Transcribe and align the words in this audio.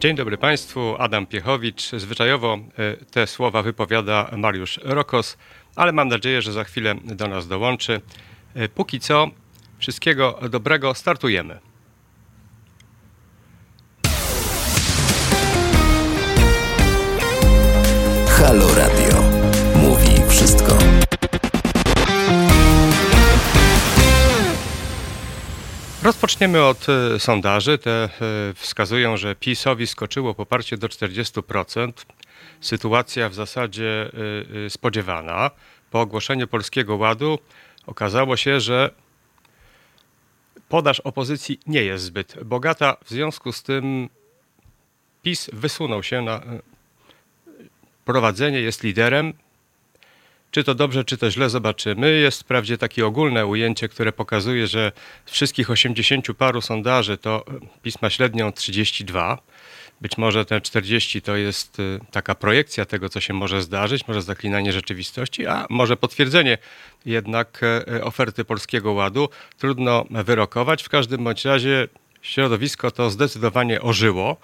Dzień 0.00 0.16
dobry 0.16 0.38
Państwu, 0.38 0.94
Adam 0.98 1.26
Piechowicz. 1.26 1.90
Zwyczajowo 1.90 2.54
e, 2.54 2.96
te 2.96 3.26
słowa 3.26 3.62
wypowiada 3.62 4.30
Mariusz 4.36 4.80
Rokos, 4.82 5.36
ale 5.76 5.92
mam 5.92 6.08
nadzieję, 6.08 6.42
że 6.42 6.52
za 6.52 6.64
chwilę 6.64 6.94
do 7.04 7.28
nas 7.28 7.48
dołączy. 7.48 8.00
E, 8.54 8.68
póki 8.68 9.00
co, 9.00 9.30
wszystkiego 9.78 10.38
dobrego, 10.50 10.94
startujemy. 10.94 11.58
Halo 18.28 18.74
Radio. 18.74 18.99
Rozpoczniemy 26.10 26.64
od 26.64 26.86
e, 26.88 27.18
sondaży. 27.18 27.78
Te 27.78 27.90
e, 27.90 28.08
wskazują, 28.54 29.16
że 29.16 29.36
PiSowi 29.36 29.86
skoczyło 29.86 30.34
poparcie 30.34 30.76
do 30.76 30.86
40%. 30.86 31.92
Sytuacja 32.60 33.28
w 33.28 33.34
zasadzie 33.34 34.10
e, 34.66 34.70
spodziewana. 34.70 35.50
Po 35.90 36.00
ogłoszeniu 36.00 36.48
Polskiego 36.48 36.96
Ładu 36.96 37.38
okazało 37.86 38.36
się, 38.36 38.60
że 38.60 38.90
podaż 40.68 41.00
opozycji 41.00 41.60
nie 41.66 41.82
jest 41.82 42.04
zbyt 42.04 42.44
bogata. 42.44 42.96
W 43.04 43.10
związku 43.10 43.52
z 43.52 43.62
tym 43.62 44.08
PiS 45.22 45.50
wysunął 45.52 46.02
się 46.02 46.22
na 46.22 46.40
prowadzenie, 48.04 48.60
jest 48.60 48.82
liderem. 48.82 49.32
Czy 50.50 50.64
to 50.64 50.74
dobrze, 50.74 51.04
czy 51.04 51.16
to 51.16 51.30
źle, 51.30 51.50
zobaczymy. 51.50 52.18
Jest 52.18 52.40
wprawdzie 52.40 52.78
takie 52.78 53.06
ogólne 53.06 53.46
ujęcie, 53.46 53.88
które 53.88 54.12
pokazuje, 54.12 54.66
że 54.66 54.92
z 55.26 55.30
wszystkich 55.30 55.70
80 55.70 56.26
paru 56.38 56.60
sondaży 56.60 57.18
to 57.18 57.44
pisma 57.82 58.10
średnią 58.10 58.52
32. 58.52 59.38
Być 60.00 60.18
może 60.18 60.44
te 60.44 60.60
40 60.60 61.22
to 61.22 61.36
jest 61.36 61.80
y, 61.80 62.00
taka 62.10 62.34
projekcja 62.34 62.84
tego, 62.84 63.08
co 63.08 63.20
się 63.20 63.34
może 63.34 63.62
zdarzyć, 63.62 64.08
może 64.08 64.22
zaklinanie 64.22 64.72
rzeczywistości, 64.72 65.46
a 65.46 65.66
może 65.70 65.96
potwierdzenie 65.96 66.58
jednak 67.06 67.60
e, 67.62 68.04
oferty 68.04 68.44
Polskiego 68.44 68.92
Ładu. 68.92 69.28
Trudno 69.58 70.04
wyrokować. 70.10 70.82
W 70.82 70.88
każdym 70.88 71.24
bądź 71.24 71.44
razie 71.44 71.88
środowisko 72.22 72.90
to 72.90 73.10
zdecydowanie 73.10 73.80
ożyło, 73.80 74.36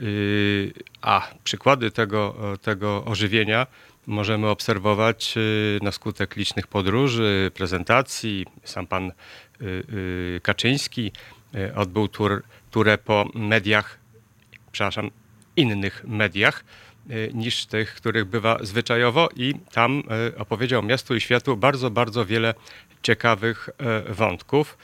y, 0.00 0.72
a 1.00 1.28
przykłady 1.44 1.90
tego, 1.90 2.34
tego 2.62 3.04
ożywienia 3.04 3.66
możemy 4.06 4.48
obserwować 4.48 5.34
y, 5.36 5.78
na 5.82 5.92
skutek 5.92 6.36
licznych 6.36 6.66
podróży, 6.66 7.50
prezentacji. 7.54 8.46
Sam 8.64 8.86
pan 8.86 9.12
y, 9.12 9.64
y, 9.64 10.40
Kaczyński 10.42 11.12
odbył 11.76 12.08
tur, 12.08 12.42
turę 12.70 12.98
po 12.98 13.28
mediach, 13.34 13.98
przepraszam, 14.72 15.10
innych 15.56 16.04
mediach 16.06 16.64
niż 17.34 17.66
tych, 17.66 17.94
których 17.94 18.24
bywa 18.24 18.58
zwyczajowo 18.62 19.28
i 19.36 19.54
tam 19.72 20.02
opowiedział 20.38 20.82
miastu 20.82 21.14
i 21.14 21.20
światu 21.20 21.56
bardzo, 21.56 21.90
bardzo 21.90 22.26
wiele 22.26 22.54
ciekawych 23.02 23.70
wątków. 24.08 24.78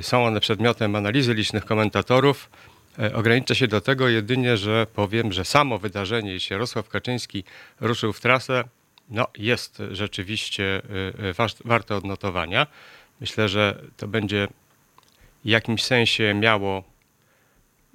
Są 0.00 0.26
one 0.26 0.40
przedmiotem 0.40 0.96
analizy 0.96 1.34
licznych 1.34 1.64
komentatorów. 1.64 2.50
E, 2.98 3.14
ograniczę 3.14 3.54
się 3.54 3.68
do 3.68 3.80
tego 3.80 4.08
jedynie, 4.08 4.56
że 4.56 4.86
powiem, 4.94 5.32
że 5.32 5.44
samo 5.44 5.78
wydarzenie, 5.78 6.32
jeśli 6.32 6.54
Jarosław 6.54 6.88
Kaczyński 6.88 7.44
ruszył 7.80 8.12
w 8.12 8.20
trasę, 8.20 8.64
no 9.08 9.26
jest 9.38 9.82
rzeczywiście 9.90 10.82
e, 11.24 11.44
e, 11.44 11.48
warte 11.64 11.96
odnotowania. 11.96 12.66
Myślę, 13.20 13.48
że 13.48 13.82
to 13.96 14.08
będzie 14.08 14.48
w 15.44 15.48
jakimś 15.48 15.84
sensie 15.84 16.34
miało 16.34 16.84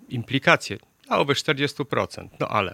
implikacje, 0.09 0.77
a 1.09 1.19
owych 1.19 1.37
40%, 1.37 2.27
no 2.39 2.47
ale 2.47 2.73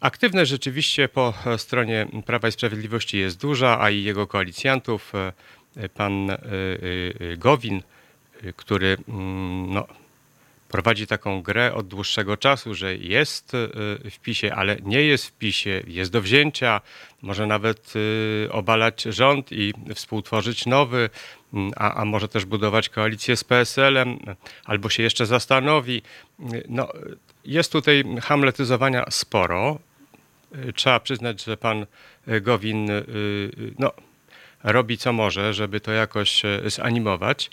aktywność 0.00 0.50
rzeczywiście 0.50 1.08
po 1.08 1.34
stronie 1.56 2.06
Prawa 2.26 2.48
i 2.48 2.52
Sprawiedliwości 2.52 3.18
jest 3.18 3.40
duża, 3.40 3.80
a 3.80 3.90
i 3.90 4.02
jego 4.02 4.26
koalicjantów, 4.26 5.12
pan 5.94 6.36
Gowin, 7.38 7.82
który 8.56 8.96
mm, 9.08 9.74
no, 9.74 9.86
prowadzi 10.68 11.06
taką 11.06 11.42
grę 11.42 11.74
od 11.74 11.88
dłuższego 11.88 12.36
czasu, 12.36 12.74
że 12.74 12.96
jest 12.96 13.54
y, 13.54 13.68
w 14.10 14.18
PiSie, 14.22 14.54
ale 14.54 14.76
nie 14.82 15.02
jest 15.02 15.26
w 15.26 15.32
PiSie, 15.32 15.82
jest 15.86 16.12
do 16.12 16.22
wzięcia, 16.22 16.80
może 17.22 17.46
nawet 17.46 17.92
y, 17.96 18.48
obalać 18.52 19.02
rząd 19.02 19.52
i 19.52 19.74
współtworzyć 19.94 20.66
nowy, 20.66 21.10
mm, 21.54 21.72
a, 21.76 21.94
a 21.94 22.04
może 22.04 22.28
też 22.28 22.44
budować 22.44 22.88
koalicję 22.88 23.36
z 23.36 23.44
PSL-em, 23.44 24.18
albo 24.64 24.90
się 24.90 25.02
jeszcze 25.02 25.26
zastanowi. 25.26 26.02
No, 26.68 26.88
jest 27.44 27.72
tutaj 27.72 28.04
hamletyzowania 28.22 29.04
sporo. 29.10 29.78
Trzeba 30.74 31.00
przyznać, 31.00 31.44
że 31.44 31.56
pan 31.56 31.86
Gowin 32.40 32.90
y, 32.90 33.04
no, 33.78 33.92
robi 34.62 34.98
co 34.98 35.12
może, 35.12 35.54
żeby 35.54 35.80
to 35.80 35.92
jakoś 35.92 36.42
zanimować. 36.66 37.50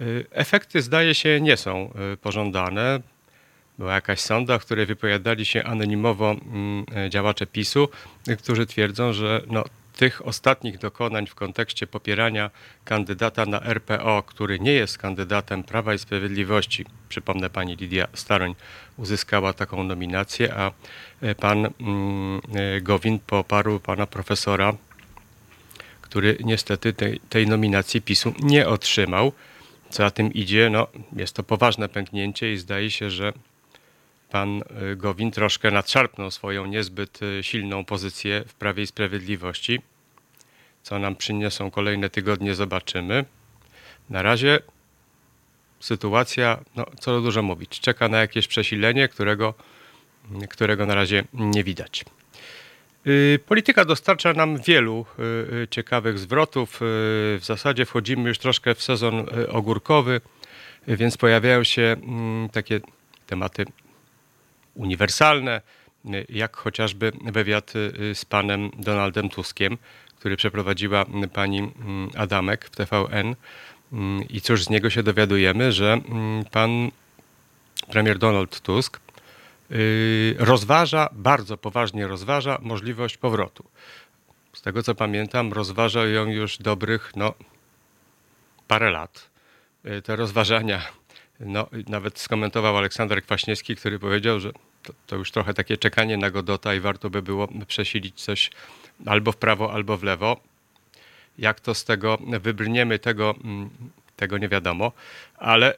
Y, 0.00 0.26
efekty 0.30 0.82
zdaje 0.82 1.14
się 1.14 1.40
nie 1.40 1.56
są 1.56 1.92
y, 2.12 2.16
pożądane. 2.16 3.00
Była 3.78 3.94
jakaś 3.94 4.20
sonda, 4.20 4.58
w 4.58 4.64
której 4.64 4.86
wypowiadali 4.86 5.44
się 5.44 5.64
anonimowo 5.64 6.30
mm, 6.30 6.86
e, 6.96 7.10
działacze 7.10 7.46
PiSu, 7.46 7.88
którzy 8.38 8.66
twierdzą, 8.66 9.12
że 9.12 9.42
no, 9.46 9.64
tych 9.96 10.26
ostatnich 10.26 10.78
dokonań 10.78 11.26
w 11.26 11.34
kontekście 11.34 11.86
popierania 11.86 12.50
kandydata 12.84 13.46
na 13.46 13.60
RPO, 13.60 14.22
który 14.22 14.60
nie 14.60 14.72
jest 14.72 14.98
kandydatem 14.98 15.64
Prawa 15.64 15.94
i 15.94 15.98
Sprawiedliwości, 15.98 16.86
przypomnę 17.08 17.50
pani 17.50 17.76
Lidia 17.76 18.08
Staroń 18.14 18.54
uzyskała 18.96 19.52
taką 19.52 19.84
nominację, 19.84 20.54
a 20.54 20.72
pan 21.40 21.66
mm, 21.80 22.40
Gowin 22.82 23.18
poparł 23.18 23.80
pana 23.80 24.06
profesora, 24.06 24.72
który 26.00 26.36
niestety 26.44 26.92
tej, 26.92 27.20
tej 27.28 27.46
nominacji 27.46 28.02
PiSu 28.02 28.34
nie 28.42 28.68
otrzymał. 28.68 29.32
Co 29.94 30.02
za 30.02 30.10
tym 30.10 30.32
idzie, 30.32 30.70
no, 30.70 30.86
jest 31.16 31.36
to 31.36 31.42
poważne 31.42 31.88
pęknięcie 31.88 32.52
i 32.52 32.56
zdaje 32.56 32.90
się, 32.90 33.10
że 33.10 33.32
pan 34.30 34.62
y, 34.92 34.96
Gowin 34.96 35.30
troszkę 35.30 35.70
nadszarpnął 35.70 36.30
swoją 36.30 36.66
niezbyt 36.66 37.22
y, 37.22 37.42
silną 37.42 37.84
pozycję 37.84 38.44
w 38.46 38.54
Prawie 38.54 38.82
i 38.82 38.86
Sprawiedliwości. 38.86 39.80
Co 40.82 40.98
nam 40.98 41.16
przyniosą 41.16 41.70
kolejne 41.70 42.10
tygodnie, 42.10 42.54
zobaczymy. 42.54 43.24
Na 44.10 44.22
razie 44.22 44.58
sytuacja, 45.80 46.58
no, 46.76 46.86
co 47.00 47.20
dużo 47.20 47.42
mówić, 47.42 47.80
czeka 47.80 48.08
na 48.08 48.20
jakieś 48.20 48.48
przesilenie, 48.48 49.08
którego, 49.08 49.54
którego 50.50 50.86
na 50.86 50.94
razie 50.94 51.24
nie 51.32 51.64
widać. 51.64 52.04
Y, 53.06 53.38
polityka 53.46 53.84
dostarcza 53.84 54.32
nam 54.32 54.58
wielu 54.58 55.06
y, 55.18 55.22
y, 55.62 55.68
ciekawych 55.70 56.18
zwrotów. 56.18 56.76
W 56.80 57.40
zasadzie 57.42 57.86
wchodzimy 57.86 58.28
już 58.28 58.38
troszkę 58.38 58.74
w 58.74 58.82
sezon 58.82 59.26
ogórkowy, 59.48 60.20
więc 60.88 61.16
pojawiają 61.16 61.64
się 61.64 61.82
mm, 61.82 62.48
takie 62.48 62.80
tematy 63.26 63.64
uniwersalne, 64.74 65.60
jak 66.28 66.56
chociażby 66.56 67.12
wywiad 67.24 67.72
z 68.14 68.24
panem 68.24 68.70
Donaldem 68.78 69.28
Tuskiem, 69.28 69.78
który 70.18 70.36
przeprowadziła 70.36 71.04
pani 71.32 71.58
mm, 71.58 72.10
Adamek 72.16 72.64
w 72.64 72.70
TVN. 72.70 73.36
Mm, 73.92 74.28
I 74.28 74.40
cóż 74.40 74.64
z 74.64 74.70
niego 74.70 74.90
się 74.90 75.02
dowiadujemy, 75.02 75.72
że 75.72 76.00
pan 76.50 76.90
premier 77.90 78.18
Donald 78.18 78.60
Tusk 78.60 79.03
rozważa, 80.38 81.08
bardzo 81.12 81.56
poważnie 81.56 82.06
rozważa 82.06 82.58
możliwość 82.62 83.16
powrotu. 83.16 83.64
Z 84.52 84.62
tego 84.62 84.82
co 84.82 84.94
pamiętam, 84.94 85.52
rozważa 85.52 86.06
ją 86.06 86.26
już 86.26 86.58
dobrych 86.58 87.12
no, 87.16 87.34
parę 88.68 88.90
lat. 88.90 89.30
Y, 89.86 90.02
te 90.02 90.16
rozważania, 90.16 90.82
no, 91.40 91.66
nawet 91.88 92.18
skomentował 92.18 92.76
Aleksander 92.76 93.22
Kwaśniewski, 93.22 93.76
który 93.76 93.98
powiedział, 93.98 94.40
że 94.40 94.52
to, 94.82 94.92
to, 95.06 95.16
już 95.16 95.30
trochę 95.30 95.54
takie 95.54 95.76
czekanie 95.76 96.16
na 96.16 96.30
Godota 96.30 96.74
i 96.74 96.80
warto 96.80 97.10
by 97.10 97.22
było 97.22 97.48
przesilić 97.66 98.22
coś 98.22 98.50
albo 99.06 99.32
w 99.32 99.36
prawo, 99.36 99.72
albo 99.72 99.96
w 99.96 100.02
lewo. 100.02 100.40
Jak 101.38 101.60
to 101.60 101.74
z 101.74 101.84
tego 101.84 102.18
wybrniemy, 102.40 102.98
tego, 102.98 103.34
mm, 103.44 103.70
tego 104.16 104.38
nie 104.38 104.48
wiadomo, 104.48 104.92
ale 105.36 105.74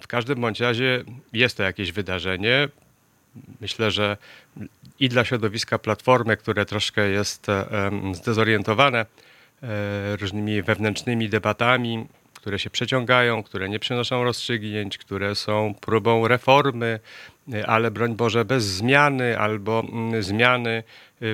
w 0.00 0.06
każdym 0.06 0.40
bądź 0.40 0.60
razie 0.60 1.04
jest 1.32 1.56
to 1.56 1.62
jakieś 1.62 1.92
wydarzenie 1.92 2.68
myślę, 3.60 3.90
że 3.90 4.16
i 5.00 5.08
dla 5.08 5.24
środowiska 5.24 5.78
Platformy, 5.78 6.36
które 6.36 6.66
troszkę 6.66 7.08
jest 7.08 7.46
zdezorientowane 8.12 8.98
e, 9.62 10.16
różnymi 10.16 10.62
wewnętrznymi 10.62 11.28
debatami, 11.28 12.06
które 12.34 12.58
się 12.58 12.70
przeciągają, 12.70 13.42
które 13.42 13.68
nie 13.68 13.78
przynoszą 13.78 14.24
rozstrzygnięć, 14.24 14.98
które 14.98 15.34
są 15.34 15.74
próbą 15.80 16.28
reformy, 16.28 17.00
ale 17.66 17.90
broń 17.90 18.14
Boże 18.14 18.44
bez 18.44 18.64
zmiany 18.64 19.38
albo 19.38 19.84
mm, 19.92 20.22
zmiany 20.22 20.82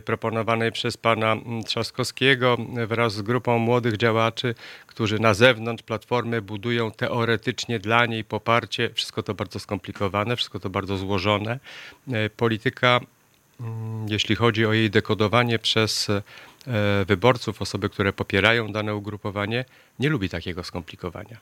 proponowanej 0.04 0.72
przez 0.72 0.96
pana 0.96 1.32
mm, 1.32 1.64
Trzaskowskiego 1.64 2.56
wraz 2.86 3.14
z 3.14 3.22
grupą 3.22 3.58
młodych 3.58 3.96
działaczy, 3.96 4.54
którzy 4.86 5.18
na 5.18 5.34
zewnątrz 5.34 5.82
Platformy 5.82 6.42
budują 6.42 6.90
teoretycznie 6.90 7.78
dla 7.78 8.06
niej 8.06 8.24
poparcie. 8.24 8.90
Wszystko 8.94 9.22
to 9.22 9.34
bardzo 9.34 9.58
skomplikowane, 9.58 10.36
wszystko 10.36 10.60
to 10.60 10.70
bardzo 10.70 10.96
złożone. 10.96 11.58
Polityka, 12.36 13.00
mm, 13.60 14.06
jeśli 14.08 14.36
chodzi 14.36 14.66
o 14.66 14.72
jej 14.72 14.90
dekodowanie 14.90 15.58
przez 15.58 16.08
wyborców, 17.06 17.62
osoby, 17.62 17.88
które 17.88 18.12
popierają 18.12 18.72
dane 18.72 18.94
ugrupowanie, 18.94 19.64
nie 19.98 20.08
lubi 20.08 20.28
takiego 20.28 20.64
skomplikowania. 20.64 21.36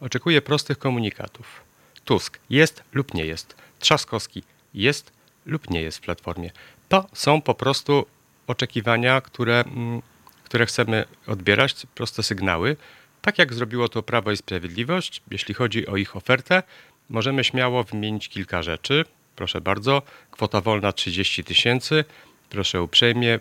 Oczekuje 0.00 0.42
prostych 0.42 0.78
komunikatów. 0.78 1.68
Tusk 2.08 2.38
jest 2.50 2.82
lub 2.92 3.14
nie 3.14 3.26
jest. 3.26 3.56
Trzaskowski 3.78 4.42
jest 4.74 5.12
lub 5.46 5.70
nie 5.70 5.82
jest 5.82 5.98
w 5.98 6.00
platformie. 6.00 6.50
To 6.88 7.06
są 7.12 7.42
po 7.42 7.54
prostu 7.54 8.06
oczekiwania, 8.46 9.20
które, 9.20 9.60
mm, 9.60 10.02
które 10.44 10.66
chcemy 10.66 11.04
odbierać, 11.26 11.74
proste 11.94 12.22
sygnały. 12.22 12.76
Tak 13.22 13.38
jak 13.38 13.54
zrobiło 13.54 13.88
to 13.88 14.02
Prawo 14.02 14.32
i 14.32 14.36
Sprawiedliwość, 14.36 15.22
jeśli 15.30 15.54
chodzi 15.54 15.86
o 15.86 15.96
ich 15.96 16.16
ofertę, 16.16 16.62
możemy 17.08 17.44
śmiało 17.44 17.84
wymienić 17.84 18.28
kilka 18.28 18.62
rzeczy. 18.62 19.04
Proszę 19.36 19.60
bardzo, 19.60 20.02
kwota 20.30 20.60
wolna 20.60 20.92
30 20.92 21.44
tysięcy, 21.44 22.04
proszę 22.50 22.82
uprzejmie, 22.82 23.34
e, 23.34 23.38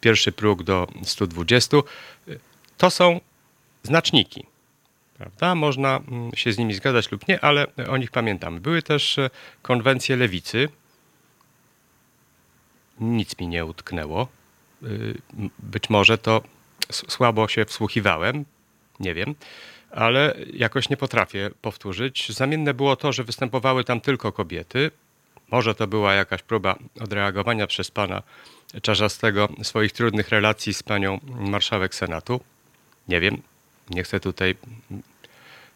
pierwszy 0.00 0.32
próg 0.32 0.62
do 0.62 0.86
120. 1.04 1.76
To 2.78 2.90
są 2.90 3.20
znaczniki. 3.82 4.46
Prawda? 5.20 5.54
Można 5.54 5.96
mm, 5.96 6.30
się 6.34 6.52
z 6.52 6.58
nimi 6.58 6.74
zgadzać 6.74 7.12
lub 7.12 7.28
nie, 7.28 7.40
ale 7.40 7.66
o 7.88 7.96
nich 7.96 8.10
pamiętamy. 8.10 8.60
Były 8.60 8.82
też 8.82 9.18
e, 9.18 9.30
konwencje 9.62 10.16
lewicy. 10.16 10.68
Nic 13.00 13.38
mi 13.38 13.48
nie 13.48 13.64
utknęło. 13.64 14.28
E, 14.82 14.86
być 15.58 15.90
może 15.90 16.18
to 16.18 16.42
słabo 16.92 17.48
się 17.48 17.64
wsłuchiwałem, 17.64 18.44
nie 19.00 19.14
wiem, 19.14 19.34
ale 19.90 20.34
jakoś 20.52 20.88
nie 20.88 20.96
potrafię 20.96 21.50
powtórzyć. 21.62 22.32
Zamienne 22.32 22.74
było 22.74 22.96
to, 22.96 23.12
że 23.12 23.24
występowały 23.24 23.84
tam 23.84 24.00
tylko 24.00 24.32
kobiety. 24.32 24.90
Może 25.50 25.74
to 25.74 25.86
była 25.86 26.14
jakaś 26.14 26.42
próba 26.42 26.78
odreagowania 27.00 27.66
przez 27.66 27.90
pana 27.90 28.22
Czarzastego 28.82 29.48
swoich 29.62 29.92
trudnych 29.92 30.28
relacji 30.28 30.74
z 30.74 30.82
panią 30.82 31.20
marszałek 31.24 31.94
Senatu. 31.94 32.40
Nie 33.08 33.20
wiem, 33.20 33.42
nie 33.90 34.02
chcę 34.02 34.20
tutaj 34.20 34.54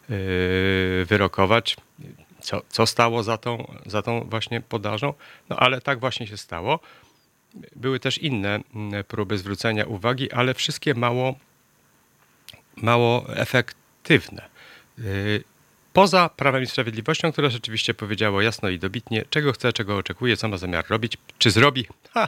yy, 0.09 1.05
wyrokować, 1.05 1.75
co, 2.39 2.61
co 2.69 2.85
stało 2.85 3.23
za 3.23 3.37
tą, 3.37 3.73
za 3.85 4.01
tą 4.01 4.21
właśnie 4.29 4.61
podażą, 4.61 5.13
no 5.49 5.55
ale 5.55 5.81
tak 5.81 5.99
właśnie 5.99 6.27
się 6.27 6.37
stało. 6.37 6.79
Były 7.75 7.99
też 7.99 8.17
inne 8.17 8.59
mm, 8.75 9.03
próby 9.03 9.37
zwrócenia 9.37 9.85
uwagi, 9.85 10.31
ale 10.31 10.53
wszystkie 10.53 10.93
mało, 10.93 11.35
mało 12.75 13.25
efektywne. 13.35 14.49
Yy, 14.97 15.43
poza 15.93 16.29
Prawem 16.29 16.63
i 16.63 16.67
Sprawiedliwością, 16.67 17.31
które 17.31 17.49
rzeczywiście 17.49 17.93
powiedziało 17.93 18.41
jasno 18.41 18.69
i 18.69 18.79
dobitnie, 18.79 19.25
czego 19.29 19.53
chce, 19.53 19.73
czego 19.73 19.97
oczekuje, 19.97 20.37
co 20.37 20.47
ma 20.47 20.57
zamiar 20.57 20.85
robić, 20.89 21.17
czy 21.37 21.51
zrobi. 21.51 21.87
Ha! 22.13 22.27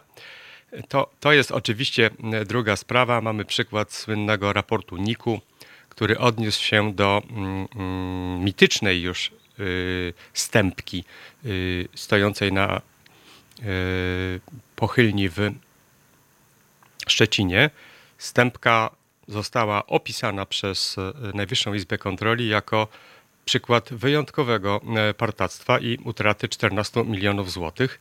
To, 0.90 1.10
to 1.20 1.34
jest 1.34 1.52
oczywiście 1.52 2.10
druga 2.46 2.76
sprawa. 2.76 3.22
Mamy 3.22 3.46
przykład 3.46 3.94
słynnego 3.94 4.54
raportu 4.54 4.98
NIK-u, 4.98 5.42
który 5.98 6.18
odniósł 6.18 6.64
się 6.64 6.94
do 6.94 7.22
mm, 7.30 7.68
mm, 7.76 8.44
mitycznej 8.44 9.02
już 9.02 9.32
y, 9.60 10.14
stępki 10.34 11.04
y, 11.46 11.88
stojącej 11.96 12.54
na 12.54 12.82
y, 13.60 14.40
pochylni 14.76 15.30
w 15.30 15.52
Szczecinie. 17.08 17.70
Stępka 18.18 18.90
została 19.28 19.86
opisana 19.88 20.46
przez 20.46 20.96
Najwyższą 21.34 21.74
Izbę 21.74 21.98
Kontroli 21.98 22.48
jako 22.48 22.88
przykład 23.46 23.94
wyjątkowego 23.94 24.82
partactwa 25.18 25.80
i 25.80 25.98
utraty 26.04 26.50
14 26.50 27.04
milionów 27.04 27.52
złotych. 27.52 28.00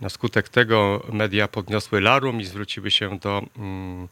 Na 0.00 0.08
skutek 0.08 0.48
tego 0.48 1.06
media 1.12 1.48
podniosły 1.48 2.00
larum 2.00 2.40
i 2.40 2.44
zwróciły 2.44 2.90
się 2.90 3.18
do 3.18 3.42
mm, 3.56 4.08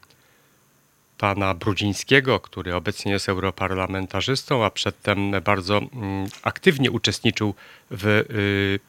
pana 1.22 1.54
Brudzińskiego, 1.54 2.40
który 2.40 2.74
obecnie 2.74 3.12
jest 3.12 3.28
europarlamentarzystą, 3.28 4.64
a 4.64 4.70
przedtem 4.70 5.32
bardzo 5.44 5.78
mm, 5.78 6.26
aktywnie 6.42 6.90
uczestniczył 6.90 7.54
w 7.90 8.06
y, 8.06 8.80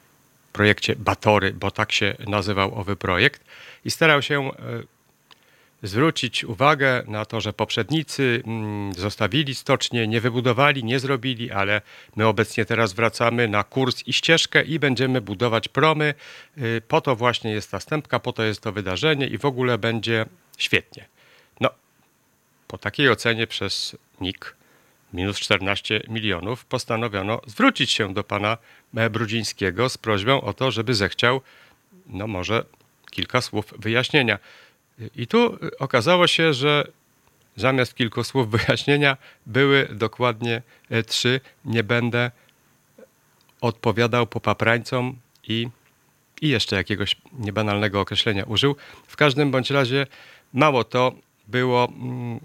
projekcie 0.52 0.96
Batory, 0.96 1.52
bo 1.52 1.70
tak 1.70 1.92
się 1.92 2.16
nazywał 2.26 2.74
owy 2.74 2.96
projekt 2.96 3.44
i 3.84 3.90
starał 3.90 4.22
się 4.22 4.48
y, 4.48 4.52
zwrócić 5.82 6.44
uwagę 6.44 7.02
na 7.06 7.24
to, 7.24 7.40
że 7.40 7.52
poprzednicy 7.52 8.42
mm, 8.46 8.94
zostawili 8.94 9.54
stocznie, 9.54 10.08
nie 10.08 10.20
wybudowali, 10.20 10.84
nie 10.84 10.98
zrobili, 10.98 11.50
ale 11.50 11.80
my 12.16 12.26
obecnie 12.26 12.64
teraz 12.64 12.92
wracamy 12.92 13.48
na 13.48 13.64
kurs 13.64 14.02
i 14.06 14.12
ścieżkę 14.12 14.62
i 14.62 14.78
będziemy 14.78 15.20
budować 15.20 15.68
promy. 15.68 16.14
Y, 16.58 16.82
po 16.88 17.00
to 17.00 17.16
właśnie 17.16 17.50
jest 17.50 17.70
ta 17.70 17.80
stępka, 17.80 18.18
po 18.18 18.32
to 18.32 18.42
jest 18.42 18.60
to 18.60 18.72
wydarzenie 18.72 19.26
i 19.26 19.38
w 19.38 19.44
ogóle 19.44 19.78
będzie 19.78 20.26
świetnie. 20.58 21.13
Po 22.68 22.78
takiej 22.78 23.10
ocenie 23.10 23.46
przez 23.46 23.96
NIK 24.20 24.56
minus 25.12 25.38
14 25.38 26.00
milionów 26.08 26.64
postanowiono 26.64 27.40
zwrócić 27.46 27.90
się 27.90 28.14
do 28.14 28.24
pana 28.24 28.58
Brudzińskiego 29.10 29.88
z 29.88 29.98
prośbą 29.98 30.40
o 30.40 30.52
to, 30.52 30.70
żeby 30.70 30.94
zechciał, 30.94 31.40
no 32.06 32.26
może 32.26 32.64
kilka 33.10 33.40
słów 33.40 33.74
wyjaśnienia. 33.78 34.38
I 35.16 35.26
tu 35.26 35.58
okazało 35.78 36.26
się, 36.26 36.52
że 36.52 36.88
zamiast 37.56 37.94
kilku 37.94 38.24
słów 38.24 38.50
wyjaśnienia 38.50 39.16
były 39.46 39.88
dokładnie 39.92 40.62
e, 40.90 41.02
trzy. 41.02 41.40
Nie 41.64 41.84
będę 41.84 42.30
odpowiadał 43.60 44.26
po 44.26 44.40
paprańcom 44.40 45.16
i, 45.48 45.68
i 46.40 46.48
jeszcze 46.48 46.76
jakiegoś 46.76 47.16
niebanalnego 47.32 48.00
określenia 48.00 48.44
użył. 48.44 48.76
W 49.06 49.16
każdym 49.16 49.50
bądź 49.50 49.70
razie 49.70 50.06
mało 50.52 50.84
to 50.84 51.12
było 51.48 51.88
mm, 51.88 52.40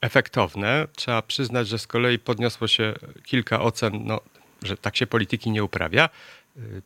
efektowne. 0.00 0.86
Trzeba 0.96 1.22
przyznać, 1.22 1.68
że 1.68 1.78
z 1.78 1.86
kolei 1.86 2.18
podniosło 2.18 2.68
się 2.68 2.94
kilka 3.24 3.60
ocen, 3.60 4.00
no, 4.04 4.20
że 4.62 4.76
tak 4.76 4.96
się 4.96 5.06
polityki 5.06 5.50
nie 5.50 5.64
uprawia. 5.64 6.08
Y, 6.56 6.82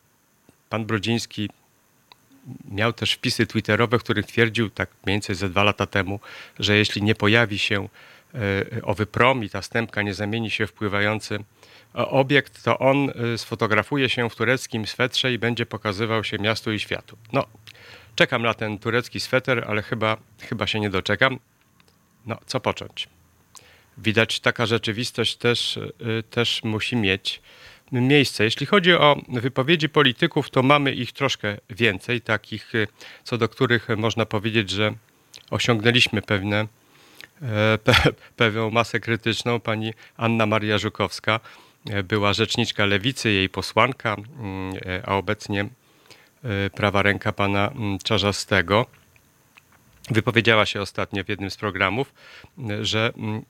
pan 0.69 0.85
Brodziński 0.85 1.49
miał 2.71 2.93
też 2.93 3.13
wpisy 3.13 3.47
twitterowe, 3.47 3.99
w 3.99 4.03
których 4.03 4.25
twierdził 4.25 4.69
tak 4.69 4.89
mniej 5.05 5.13
więcej 5.13 5.35
ze 5.35 5.49
dwa 5.49 5.63
lata 5.63 5.85
temu, 5.85 6.19
że 6.59 6.77
jeśli 6.77 7.03
nie 7.03 7.15
pojawi 7.15 7.59
się 7.59 7.87
e, 8.35 8.81
owy 8.83 9.05
prom 9.05 9.43
i 9.43 9.49
ta 9.49 9.61
stępka 9.61 10.01
nie 10.01 10.13
zamieni 10.13 10.51
się 10.51 10.67
w 10.67 10.73
pływający 10.73 11.39
obiekt, 11.93 12.63
to 12.63 12.79
on 12.79 13.09
e, 13.09 13.37
sfotografuje 13.37 14.09
się 14.09 14.29
w 14.29 14.35
tureckim 14.35 14.87
swetrze 14.87 15.33
i 15.33 15.39
będzie 15.39 15.65
pokazywał 15.65 16.23
się 16.23 16.37
miastu 16.37 16.71
i 16.71 16.79
światu. 16.79 17.17
No, 17.33 17.45
czekam 18.15 18.41
na 18.41 18.53
ten 18.53 18.79
turecki 18.79 19.19
sweter, 19.19 19.65
ale 19.67 19.81
chyba, 19.81 20.17
chyba 20.49 20.67
się 20.67 20.79
nie 20.79 20.89
doczekam. 20.89 21.39
No, 22.25 22.37
co 22.45 22.59
począć? 22.59 23.07
Widać, 23.97 24.39
taka 24.39 24.65
rzeczywistość 24.65 25.35
też, 25.35 25.77
e, 25.77 26.23
też 26.23 26.63
musi 26.63 26.95
mieć 26.95 27.41
miejsce. 28.01 28.43
Jeśli 28.43 28.65
chodzi 28.65 28.93
o 28.93 29.21
wypowiedzi 29.29 29.89
polityków, 29.89 30.49
to 30.49 30.63
mamy 30.63 30.91
ich 30.91 31.11
troszkę 31.11 31.57
więcej, 31.69 32.21
takich, 32.21 32.75
y, 32.75 32.87
co 33.23 33.37
do 33.37 33.49
których 33.49 33.87
można 33.97 34.25
powiedzieć, 34.25 34.69
że 34.69 34.93
osiągnęliśmy 35.49 36.21
pewne, 36.21 36.67
e, 37.41 37.77
pe, 37.77 37.93
pewną 38.37 38.71
masę 38.71 38.99
krytyczną. 38.99 39.59
Pani 39.59 39.93
Anna 40.17 40.45
Maria 40.45 40.77
Żukowska 40.77 41.39
e, 41.89 42.03
była 42.03 42.33
rzeczniczka 42.33 42.85
lewicy, 42.85 43.31
jej 43.31 43.49
posłanka, 43.49 44.15
mm, 44.15 44.73
e, 44.85 45.03
a 45.05 45.15
obecnie 45.15 45.65
prawa 46.75 47.01
ręka 47.01 47.31
pana 47.31 47.71
mm, 47.71 47.99
Czarzastego. 47.99 48.85
Wypowiedziała 50.09 50.65
się 50.65 50.81
ostatnio 50.81 51.23
w 51.23 51.29
jednym 51.29 51.51
z 51.51 51.57
programów, 51.57 52.13
że, 52.81 53.13
mm, 53.17 53.45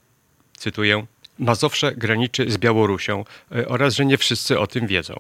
cytuję, 0.58 1.06
Mazowsze 1.40 1.92
graniczy 1.96 2.52
z 2.52 2.58
Białorusią 2.58 3.26
e, 3.52 3.68
oraz, 3.68 3.96
że 3.96 4.06
nie 4.06 4.18
wszyscy 4.18 4.60
o 4.60 4.68
tym 4.68 4.88
wiedzą. 4.88 5.20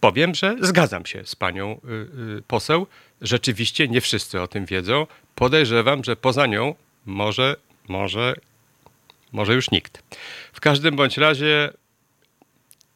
Powiem, 0.00 0.34
że 0.34 0.56
zgadzam 0.60 1.06
się 1.06 1.22
z 1.24 1.36
panią 1.36 1.80
y, 1.84 2.38
y, 2.38 2.42
poseł. 2.42 2.86
Rzeczywiście 3.20 3.88
nie 3.88 4.00
wszyscy 4.00 4.40
o 4.40 4.48
tym 4.48 4.66
wiedzą. 4.66 5.06
Podejrzewam, 5.34 6.04
że 6.04 6.16
poza 6.16 6.46
nią 6.46 6.74
może, 7.06 7.56
może, 7.88 8.34
może 9.32 9.54
już 9.54 9.70
nikt. 9.70 10.02
W 10.52 10.60
każdym 10.60 10.96
bądź 10.96 11.16
razie 11.16 11.72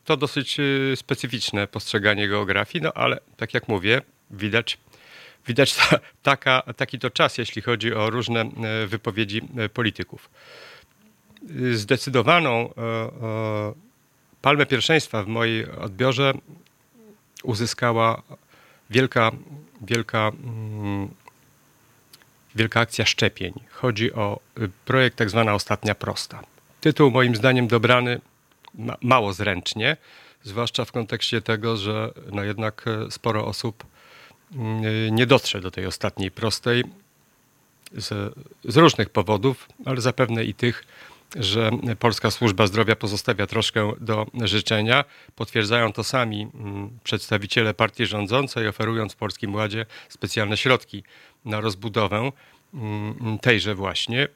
to 0.04 0.16
dosyć 0.16 0.60
y, 0.60 0.94
specyficzne 0.96 1.66
postrzeganie 1.66 2.28
geografii, 2.28 2.82
no 2.82 2.92
ale 2.92 3.20
tak 3.36 3.54
jak 3.54 3.68
mówię, 3.68 4.02
widać, 4.30 4.78
widać 5.46 5.74
ta, 5.74 5.98
taka, 6.22 6.62
taki 6.76 6.98
to 6.98 7.10
czas, 7.10 7.38
jeśli 7.38 7.62
chodzi 7.62 7.94
o 7.94 8.10
różne 8.10 8.40
e, 8.40 8.86
wypowiedzi 8.86 9.40
e, 9.56 9.68
polityków 9.68 10.30
zdecydowaną 11.72 12.74
e, 12.74 13.72
palmę 14.42 14.66
pierwszeństwa 14.66 15.22
w 15.22 15.26
mojej 15.26 15.70
odbiorze 15.70 16.32
uzyskała 17.42 18.22
wielka, 18.90 19.30
wielka, 19.80 20.32
mm, 20.44 21.08
wielka 22.54 22.80
akcja 22.80 23.06
szczepień. 23.06 23.52
Chodzi 23.70 24.12
o 24.12 24.40
projekt 24.84 25.16
tak 25.16 25.30
zwana 25.30 25.54
Ostatnia 25.54 25.94
Prosta. 25.94 26.42
Tytuł 26.80 27.10
moim 27.10 27.36
zdaniem 27.36 27.68
dobrany 27.68 28.20
ma, 28.74 28.96
mało 29.00 29.32
zręcznie, 29.32 29.96
zwłaszcza 30.42 30.84
w 30.84 30.92
kontekście 30.92 31.40
tego, 31.40 31.76
że 31.76 32.10
no 32.32 32.44
jednak 32.44 32.84
sporo 33.10 33.46
osób 33.46 33.84
nie 35.10 35.26
dotrze 35.26 35.60
do 35.60 35.70
tej 35.70 35.86
ostatniej 35.86 36.30
prostej 36.30 36.84
z, 37.92 38.34
z 38.64 38.76
różnych 38.76 39.10
powodów, 39.10 39.68
ale 39.84 40.00
zapewne 40.00 40.44
i 40.44 40.54
tych, 40.54 40.84
że 41.36 41.70
Polska 41.98 42.30
Służba 42.30 42.66
Zdrowia 42.66 42.96
pozostawia 42.96 43.46
troszkę 43.46 43.92
do 44.00 44.26
życzenia. 44.44 45.04
Potwierdzają 45.36 45.92
to 45.92 46.04
sami 46.04 46.48
mm, 46.54 46.90
przedstawiciele 47.04 47.74
partii 47.74 48.06
rządzącej, 48.06 48.68
oferując 48.68 49.14
Polskim 49.14 49.54
Ładzie 49.54 49.86
specjalne 50.08 50.56
środki 50.56 51.02
na 51.44 51.60
rozbudowę 51.60 52.32
mm, 52.74 53.38
tejże 53.38 53.74
właśnie. 53.74 54.28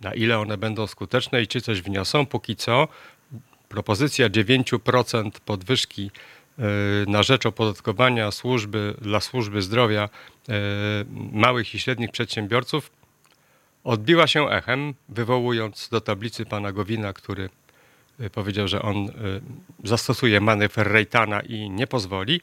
Na 0.00 0.14
ile 0.14 0.38
one 0.38 0.56
będą 0.56 0.86
skuteczne 0.86 1.42
i 1.42 1.46
czy 1.46 1.60
coś 1.60 1.82
wniosą, 1.82 2.26
póki 2.26 2.56
co 2.56 2.88
propozycja 3.68 4.30
9% 4.30 5.30
podwyżki 5.44 6.10
na 7.06 7.22
rzecz 7.22 7.46
opodatkowania 7.46 8.30
służby 8.30 8.94
dla 9.00 9.20
służby 9.20 9.62
zdrowia 9.62 10.02
e, 10.48 10.52
małych 11.32 11.74
i 11.74 11.78
średnich 11.78 12.10
przedsiębiorców 12.10 12.90
odbiła 13.84 14.26
się 14.26 14.50
echem, 14.50 14.94
wywołując 15.08 15.88
do 15.88 16.00
tablicy 16.00 16.46
pana 16.46 16.72
Gowina, 16.72 17.12
który 17.12 17.50
y, 18.20 18.30
powiedział, 18.30 18.68
że 18.68 18.82
on 18.82 18.96
y, 18.96 19.10
zastosuje 19.84 20.40
manewr 20.40 20.88
Rejtana 20.88 21.40
i 21.40 21.70
nie 21.70 21.86
pozwoli. 21.86 22.40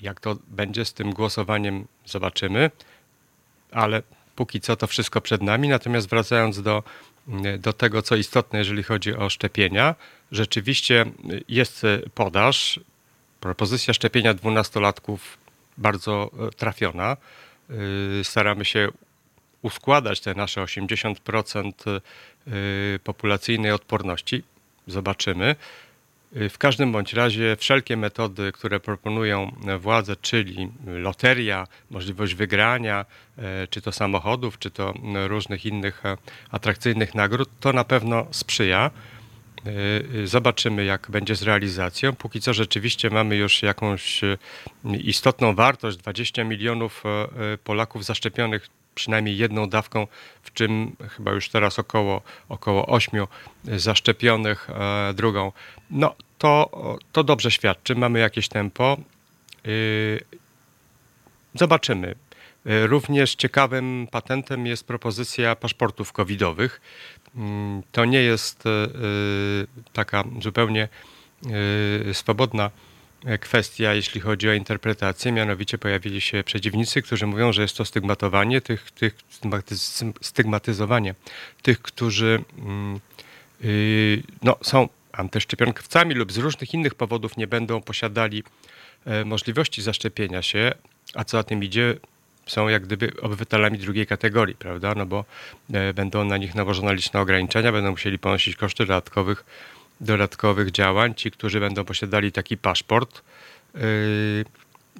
Jak 0.00 0.20
to 0.20 0.36
będzie 0.48 0.84
z 0.84 0.92
tym 0.92 1.12
głosowaniem, 1.12 1.86
zobaczymy, 2.06 2.70
ale 3.72 4.02
póki 4.36 4.60
co 4.60 4.76
to 4.76 4.86
wszystko 4.86 5.20
przed 5.20 5.42
nami. 5.42 5.68
Natomiast 5.68 6.08
wracając 6.08 6.62
do, 6.62 6.82
y, 7.28 7.58
do 7.58 7.72
tego, 7.72 8.02
co 8.02 8.16
istotne, 8.16 8.58
jeżeli 8.58 8.82
chodzi 8.82 9.14
o 9.16 9.30
szczepienia, 9.30 9.94
rzeczywiście 10.30 11.06
jest 11.48 11.82
podaż. 12.14 12.80
Propozycja 13.42 13.94
szczepienia 13.94 14.34
dwunastolatków 14.34 15.38
bardzo 15.78 16.30
trafiona. 16.56 17.16
Staramy 18.22 18.64
się 18.64 18.88
uskładać 19.62 20.20
te 20.20 20.34
nasze 20.34 20.60
80% 20.60 22.00
y, 22.96 22.98
populacyjnej 23.04 23.72
odporności. 23.72 24.42
Zobaczymy. 24.86 25.56
W 26.32 26.58
każdym 26.58 26.92
bądź 26.92 27.12
razie 27.12 27.56
wszelkie 27.56 27.96
metody, 27.96 28.52
które 28.52 28.80
proponują 28.80 29.56
władze, 29.78 30.16
czyli 30.16 30.68
loteria, 30.86 31.66
możliwość 31.90 32.34
wygrania, 32.34 33.04
czy 33.70 33.82
to 33.82 33.92
samochodów, 33.92 34.58
czy 34.58 34.70
to 34.70 34.94
różnych 35.26 35.66
innych 35.66 36.02
atrakcyjnych 36.50 37.14
nagród, 37.14 37.48
to 37.60 37.72
na 37.72 37.84
pewno 37.84 38.26
sprzyja. 38.30 38.90
Zobaczymy, 40.24 40.84
jak 40.84 41.10
będzie 41.10 41.36
z 41.36 41.42
realizacją. 41.42 42.12
Póki 42.12 42.40
co 42.40 42.54
rzeczywiście 42.54 43.10
mamy 43.10 43.36
już 43.36 43.62
jakąś 43.62 44.20
istotną 44.84 45.54
wartość 45.54 45.96
20 45.96 46.44
milionów 46.44 47.02
Polaków 47.64 48.04
zaszczepionych 48.04 48.68
przynajmniej 48.94 49.36
jedną 49.36 49.68
dawką, 49.68 50.06
w 50.42 50.52
czym 50.52 50.96
chyba 51.10 51.32
już 51.32 51.48
teraz 51.48 51.78
około, 51.78 52.22
około 52.48 52.86
8 52.86 53.26
zaszczepionych 53.64 54.70
e, 54.70 55.14
drugą. 55.14 55.52
No 55.90 56.14
to, 56.38 56.70
to 57.12 57.24
dobrze 57.24 57.50
świadczy, 57.50 57.94
mamy 57.94 58.18
jakieś 58.18 58.48
tempo. 58.48 58.96
Zobaczymy. 61.54 62.14
Również 62.64 63.34
ciekawym 63.34 64.08
patentem 64.10 64.66
jest 64.66 64.86
propozycja 64.86 65.56
paszportów 65.56 66.12
covidowych. 66.12 66.80
Mm, 67.36 67.82
to 67.92 68.04
nie 68.04 68.22
jest 68.22 68.66
y, 68.66 68.70
taka 69.92 70.24
zupełnie 70.40 70.88
swobodna 72.12 72.70
E, 73.24 73.38
kwestia, 73.38 73.94
jeśli 73.94 74.20
chodzi 74.20 74.48
o 74.48 74.52
interpretację. 74.52 75.32
Mianowicie 75.32 75.78
pojawili 75.78 76.20
się 76.20 76.44
przeciwnicy, 76.44 77.02
którzy 77.02 77.26
mówią, 77.26 77.52
że 77.52 77.62
jest 77.62 77.76
to 77.76 77.84
stygmatowanie 77.84 78.60
tych, 78.60 78.90
tych 78.90 79.14
stygmatyzowanie 80.20 81.14
tych, 81.62 81.82
którzy 81.82 82.44
yy, 83.60 84.22
no, 84.42 84.56
są 84.62 84.88
antyszczepionkowcami 85.12 86.14
lub 86.14 86.32
z 86.32 86.36
różnych 86.36 86.74
innych 86.74 86.94
powodów 86.94 87.36
nie 87.36 87.46
będą 87.46 87.82
posiadali 87.82 88.42
e, 89.04 89.24
możliwości 89.24 89.82
zaszczepienia 89.82 90.42
się, 90.42 90.72
a 91.14 91.24
co 91.24 91.36
za 91.36 91.42
tym 91.42 91.64
idzie, 91.64 91.96
są 92.46 92.68
jak 92.68 92.82
gdyby 92.82 93.12
obywatelami 93.20 93.78
drugiej 93.78 94.06
kategorii, 94.06 94.54
prawda? 94.54 94.94
No 94.94 95.06
bo 95.06 95.24
e, 95.72 95.94
będą 95.94 96.24
na 96.24 96.36
nich 96.36 96.54
nałożone 96.54 96.94
liczne 96.94 97.20
ograniczenia, 97.20 97.72
będą 97.72 97.90
musieli 97.90 98.18
ponosić 98.18 98.56
koszty 98.56 98.86
dodatkowych 98.86 99.44
dodatkowych 100.02 100.70
działań. 100.70 101.14
Ci, 101.14 101.30
którzy 101.30 101.60
będą 101.60 101.84
posiadali 101.84 102.32
taki 102.32 102.56
paszport, 102.56 103.22
yy, 103.74 103.80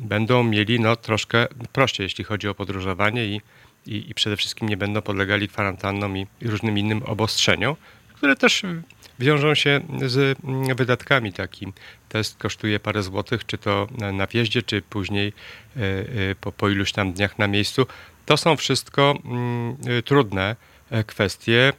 będą 0.01 0.43
mieli 0.43 0.81
no, 0.81 0.97
troszkę 0.97 1.47
prościej, 1.73 2.05
jeśli 2.05 2.25
chodzi 2.25 2.49
o 2.49 2.55
podróżowanie 2.55 3.27
i, 3.27 3.41
i, 3.87 4.11
i 4.11 4.15
przede 4.15 4.37
wszystkim 4.37 4.69
nie 4.69 4.77
będą 4.77 5.03
podlegali 5.03 5.49
kwarantannom 5.49 6.19
i, 6.19 6.27
różnym 6.43 6.79
innym 6.79 7.03
obostrzeniom, 7.03 7.77
które 8.15 8.37
też 8.37 8.63
wiążą 9.19 9.55
się 9.55 9.81
z 10.07 10.39
wydatkami. 10.77 11.33
Taki 11.33 11.73
test 12.13 12.39
kosztuje 12.39 12.81
parę 12.81 13.03
złotych, 13.03 13.47
czy 13.47 13.59
to 13.59 13.89
na 14.13 14.27
wjeździe, 14.27 14.63
czy 14.63 14.83
później 14.83 15.33
yy, 15.77 15.83
yy, 16.15 16.37
po, 16.41 16.53
po 16.53 16.69
iluś 16.69 16.93
tam 16.93 17.13
dniach 17.13 17.39
na 17.39 17.47
miejscu. 17.47 17.87
To 18.27 18.37
są 18.37 18.57
wszystko 18.57 19.19
mm, 19.25 19.77
trudne 20.05 20.57
e, 20.91 21.05
kwestie 21.05 21.73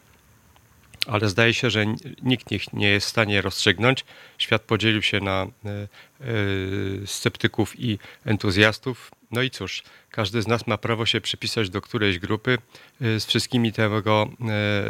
ale 1.07 1.29
zdaje 1.29 1.53
się, 1.53 1.69
że 1.69 1.85
nikt 2.21 2.51
ich 2.51 2.73
nie 2.73 2.89
jest 2.89 3.07
w 3.07 3.09
stanie 3.09 3.41
rozstrzygnąć. 3.41 4.05
Świat 4.37 4.61
podzielił 4.61 5.01
się 5.01 5.19
na 5.19 5.41
e, 5.41 5.47
e, 5.71 5.87
sceptyków 7.05 7.79
i 7.79 7.99
entuzjastów. 8.25 9.11
No 9.31 9.41
i 9.41 9.49
cóż, 9.49 9.83
każdy 10.09 10.41
z 10.41 10.47
nas 10.47 10.67
ma 10.67 10.77
prawo 10.77 11.05
się 11.05 11.21
przypisać 11.21 11.69
do 11.69 11.81
którejś 11.81 12.19
grupy 12.19 12.57
e, 13.01 13.19
z 13.19 13.25
wszystkimi 13.25 13.73
tego 13.73 14.29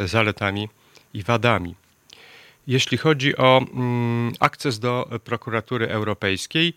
zaletami 0.04 0.68
i 1.14 1.22
wadami. 1.22 1.74
Jeśli 2.66 2.98
chodzi 2.98 3.36
o 3.36 3.58
mm, 3.58 4.32
akces 4.40 4.78
do 4.78 5.20
prokuratury 5.24 5.88
europejskiej, 5.88 6.74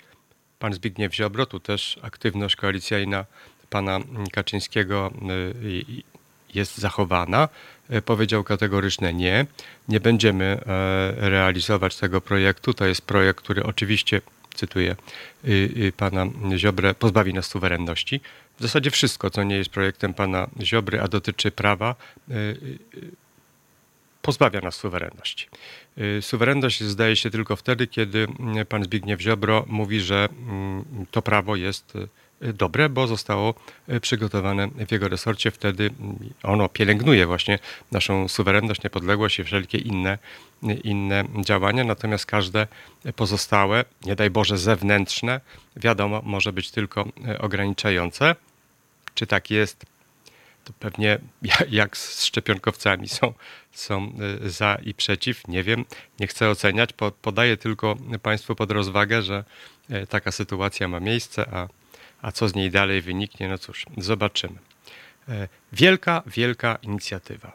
pan 0.59 0.73
Zbigniew 0.73 1.15
Ziobro, 1.15 1.45
tu 1.45 1.59
też 1.59 1.99
aktywność 2.01 2.55
koalicyjna 2.55 3.25
pana 3.69 3.99
Kaczyńskiego 4.31 5.11
jest 6.53 6.77
zachowana. 6.77 7.49
E, 7.89 8.01
powiedział 8.01 8.43
kategoryczne 8.43 9.13
nie. 9.13 9.45
Nie 9.87 9.99
będziemy 9.99 10.45
e, 10.45 10.59
realizować 11.29 11.95
tego 11.95 12.21
projektu. 12.21 12.73
To 12.73 12.85
jest 12.85 13.01
projekt, 13.01 13.43
który 13.43 13.63
oczywiście, 13.63 14.21
cytuję 14.55 14.95
y, 15.45 15.51
y, 15.77 15.93
pana 15.97 16.25
Ziobrę, 16.55 16.93
pozbawi 16.93 17.33
nas 17.33 17.45
suwerenności. 17.45 18.21
W 18.59 18.61
zasadzie 18.61 18.91
wszystko, 18.91 19.29
co 19.29 19.43
nie 19.43 19.55
jest 19.55 19.69
projektem 19.69 20.13
pana 20.13 20.47
Ziobry, 20.61 21.01
a 21.01 21.07
dotyczy 21.07 21.51
prawa, 21.51 21.95
y, 22.31 22.57
pozbawia 24.21 24.61
nas 24.61 24.75
suwerenności. 24.75 25.47
Suwerenność 26.21 26.83
zdaje 26.83 27.15
się 27.15 27.29
tylko 27.29 27.55
wtedy, 27.55 27.87
kiedy 27.87 28.27
pan 28.69 28.83
Zbigniew 28.83 29.21
Ziobro 29.21 29.65
mówi, 29.67 29.99
że 29.99 30.29
mm, 30.31 30.85
to 31.11 31.21
prawo 31.21 31.55
jest 31.55 31.93
dobre, 32.41 32.89
bo 32.89 33.07
zostało 33.07 33.53
e, 33.87 33.99
przygotowane 33.99 34.67
w 34.87 34.91
jego 34.91 35.07
resorcie. 35.07 35.51
Wtedy 35.51 35.89
ono 36.43 36.69
pielęgnuje 36.69 37.25
właśnie 37.25 37.59
naszą 37.91 38.27
suwerenność, 38.27 38.83
niepodległość 38.83 39.39
i 39.39 39.43
wszelkie 39.43 39.77
inne, 39.77 40.17
inne 40.83 41.23
działania. 41.45 41.83
Natomiast 41.83 42.25
każde 42.25 42.67
pozostałe, 43.15 43.85
nie 44.05 44.15
daj 44.15 44.29
Boże 44.29 44.57
zewnętrzne, 44.57 45.41
wiadomo, 45.75 46.21
może 46.25 46.53
być 46.53 46.71
tylko 46.71 47.05
ograniczające. 47.39 48.35
Czy 49.13 49.27
tak 49.27 49.51
jest? 49.51 49.85
To 50.67 50.73
pewnie 50.79 51.19
jak 51.69 51.97
z 51.97 52.25
szczepionkowcami 52.25 53.09
są, 53.09 53.33
są 53.71 54.13
e, 54.45 54.49
za 54.49 54.77
i 54.83 54.93
przeciw. 54.93 55.47
Nie 55.47 55.63
wiem, 55.63 55.85
nie 56.19 56.27
chcę 56.27 56.49
oceniać. 56.49 56.89
Podaję 57.21 57.57
tylko 57.57 57.95
Państwu 58.21 58.55
pod 58.55 58.71
rozwagę, 58.71 59.21
że 59.21 59.43
taka 60.09 60.31
sytuacja 60.31 60.87
ma 60.87 60.99
miejsce, 60.99 61.49
a 61.53 61.67
a 62.21 62.31
co 62.31 62.49
z 62.49 62.55
niej 62.55 62.71
dalej 62.71 63.01
wyniknie, 63.01 63.49
no 63.49 63.57
cóż, 63.57 63.85
zobaczymy. 63.97 64.55
E, 65.29 65.47
wielka, 65.73 66.23
wielka 66.27 66.77
inicjatywa. 66.81 67.51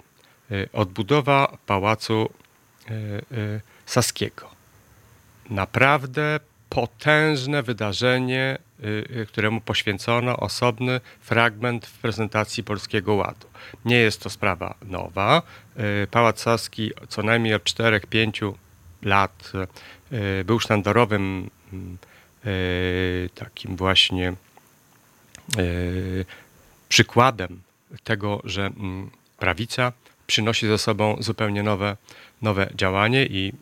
Odbudowa 0.72 1.58
pałacu 1.66 2.30
Saskiego. 3.86 4.50
Naprawdę 5.50 6.40
potężne 6.68 7.62
wydarzenie, 7.62 8.58
któremu 9.28 9.60
poświęcono 9.60 10.36
osobny 10.36 11.00
fragment 11.20 11.86
w 11.86 11.98
prezentacji 11.98 12.64
Polskiego 12.64 13.14
Ładu. 13.14 13.46
Nie 13.84 13.96
jest 13.96 14.20
to 14.20 14.30
sprawa 14.30 14.74
nowa. 14.82 15.42
Pałac 16.10 16.40
Saski 16.40 16.90
co 17.08 17.22
najmniej 17.22 17.54
od 17.54 17.62
4-5 17.62 18.52
lat 19.02 19.52
był 20.44 20.60
sztandarowym 20.60 21.50
takim 23.34 23.76
właśnie 23.76 24.34
przykładem 26.88 27.60
tego, 28.04 28.40
że 28.44 28.66
mm, 28.66 29.10
prawica 29.38 29.92
przynosi 30.26 30.66
ze 30.66 30.78
sobą 30.78 31.16
zupełnie 31.20 31.62
nowe, 31.62 31.96
nowe 32.42 32.70
działanie 32.74 33.26
i 33.26 33.52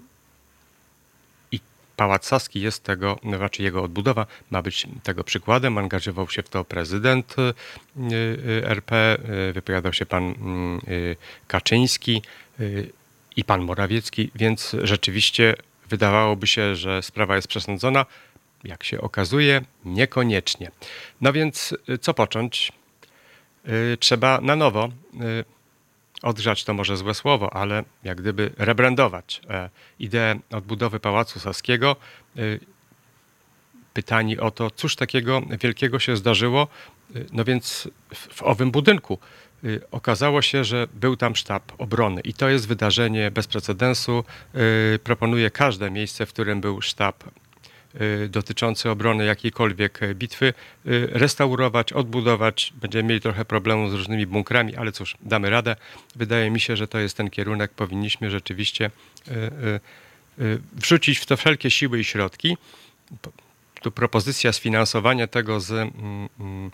Pałac 2.00 2.26
Saski 2.26 2.60
jest 2.60 2.84
tego, 2.84 3.18
raczej 3.22 3.64
jego 3.64 3.82
odbudowa 3.82 4.26
ma 4.50 4.62
być 4.62 4.86
tego 5.02 5.24
przykładem. 5.24 5.78
Angażował 5.78 6.28
się 6.30 6.42
w 6.42 6.48
to 6.48 6.64
prezydent 6.64 7.36
y, 7.38 7.52
y, 8.12 8.62
RP, 8.66 9.18
y, 9.48 9.52
wypowiadał 9.52 9.92
się 9.92 10.06
pan 10.06 10.34
Kaczyński 11.46 12.22
i 13.36 13.44
pan 13.44 13.60
Morawiecki, 13.62 14.30
więc 14.34 14.76
rzeczywiście 14.82 15.54
wydawałoby 15.88 16.46
się, 16.46 16.76
że 16.76 17.02
sprawa 17.02 17.36
jest 17.36 17.48
przesądzona. 17.48 18.06
Jak 18.64 18.84
się 18.84 19.00
okazuje, 19.00 19.62
niekoniecznie. 19.84 20.70
No 21.20 21.32
więc 21.32 21.74
co 22.00 22.14
począć? 22.14 22.72
Trzeba 23.98 24.40
na 24.40 24.56
nowo 24.56 24.88
odgrzać 26.22 26.64
to 26.64 26.74
może 26.74 26.96
złe 26.96 27.14
słowo, 27.14 27.54
ale 27.54 27.84
jak 28.04 28.20
gdyby 28.20 28.50
rebrandować 28.58 29.40
e, 29.50 29.70
ideę 29.98 30.38
odbudowy 30.50 31.00
Pałacu 31.00 31.40
Saskiego. 31.40 31.96
E, 32.36 32.40
pytani 33.94 34.38
o 34.38 34.50
to, 34.50 34.70
cóż 34.70 34.96
takiego 34.96 35.42
wielkiego 35.60 35.98
się 35.98 36.16
zdarzyło. 36.16 36.68
E, 37.14 37.18
no 37.32 37.44
więc 37.44 37.88
w, 38.14 38.34
w 38.34 38.42
owym 38.42 38.70
budynku 38.70 39.18
okazało 39.90 40.42
się, 40.42 40.64
że 40.64 40.88
był 40.94 41.16
tam 41.16 41.36
sztab 41.36 41.72
obrony 41.78 42.20
i 42.20 42.34
to 42.34 42.48
jest 42.48 42.68
wydarzenie 42.68 43.30
bez 43.30 43.46
precedensu. 43.46 44.24
Proponuję 45.04 45.50
każde 45.50 45.90
miejsce, 45.90 46.26
w 46.26 46.32
którym 46.32 46.60
był 46.60 46.82
sztab 46.82 47.24
Y, 47.94 48.28
dotyczący 48.28 48.90
obrony 48.90 49.24
jakiejkolwiek 49.24 50.00
bitwy 50.14 50.46
y, 50.86 51.08
restaurować, 51.12 51.92
odbudować. 51.92 52.72
Będziemy 52.80 53.08
mieli 53.08 53.20
trochę 53.20 53.44
problemu 53.44 53.90
z 53.90 53.94
różnymi 53.94 54.26
bunkrami, 54.26 54.76
ale 54.76 54.92
cóż, 54.92 55.16
damy 55.22 55.50
radę. 55.50 55.76
Wydaje 56.16 56.50
mi 56.50 56.60
się, 56.60 56.76
że 56.76 56.88
to 56.88 56.98
jest 56.98 57.16
ten 57.16 57.30
kierunek. 57.30 57.70
Powinniśmy 57.70 58.30
rzeczywiście 58.30 58.90
y, 59.28 59.80
wrzucić 60.72 61.18
w 61.18 61.26
to 61.26 61.36
wszelkie 61.36 61.70
siły 61.70 62.00
i 62.00 62.04
środki. 62.04 62.56
Tu 63.82 63.90
propozycja 63.90 64.52
sfinansowania 64.52 65.26
tego 65.26 65.60
z 65.60 65.70
mm, 65.70 66.28
mm, 66.40 66.70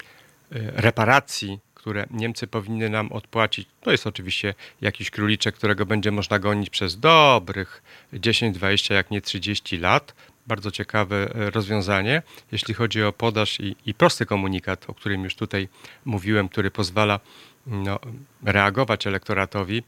reparacji 0.77 1.59
które 1.75 2.07
Niemcy 2.11 2.47
powinny 2.47 2.91
nam 2.91 3.13
odpłacić. 3.13 3.69
To 3.81 3.93
jest 3.93 4.07
oczywiście 4.07 4.55
jakiś 4.81 5.11
króliczek, 5.11 5.55
którego 5.55 5.87
będzie 5.87 6.11
można 6.11 6.39
gonić 6.39 6.71
przez 6.71 7.01
dobrych 7.01 7.83
10, 8.13 8.57
20, 8.57 8.95
jak 8.95 9.11
nie 9.11 9.21
30 9.21 9.77
lat 9.77 10.15
bardzo 10.47 10.71
ciekawe 10.71 11.35
e, 11.35 11.51
rozwiązanie, 11.51 12.23
jeśli 12.53 12.75
chodzi 12.75 13.03
o 13.03 13.13
podaż 13.13 13.61
i, 13.61 13.77
i 13.87 13.95
prosty 13.95 14.27
komunikat, 14.27 14.91
o 14.91 14.95
którym 14.95 15.25
już 15.25 15.35
tutaj 15.35 15.69
mówiłem, 16.05 16.49
który 16.49 16.71
pozwala 16.71 17.21
no, 17.67 17.99
reagować 18.45 19.07
elektoratowi, 19.07 19.83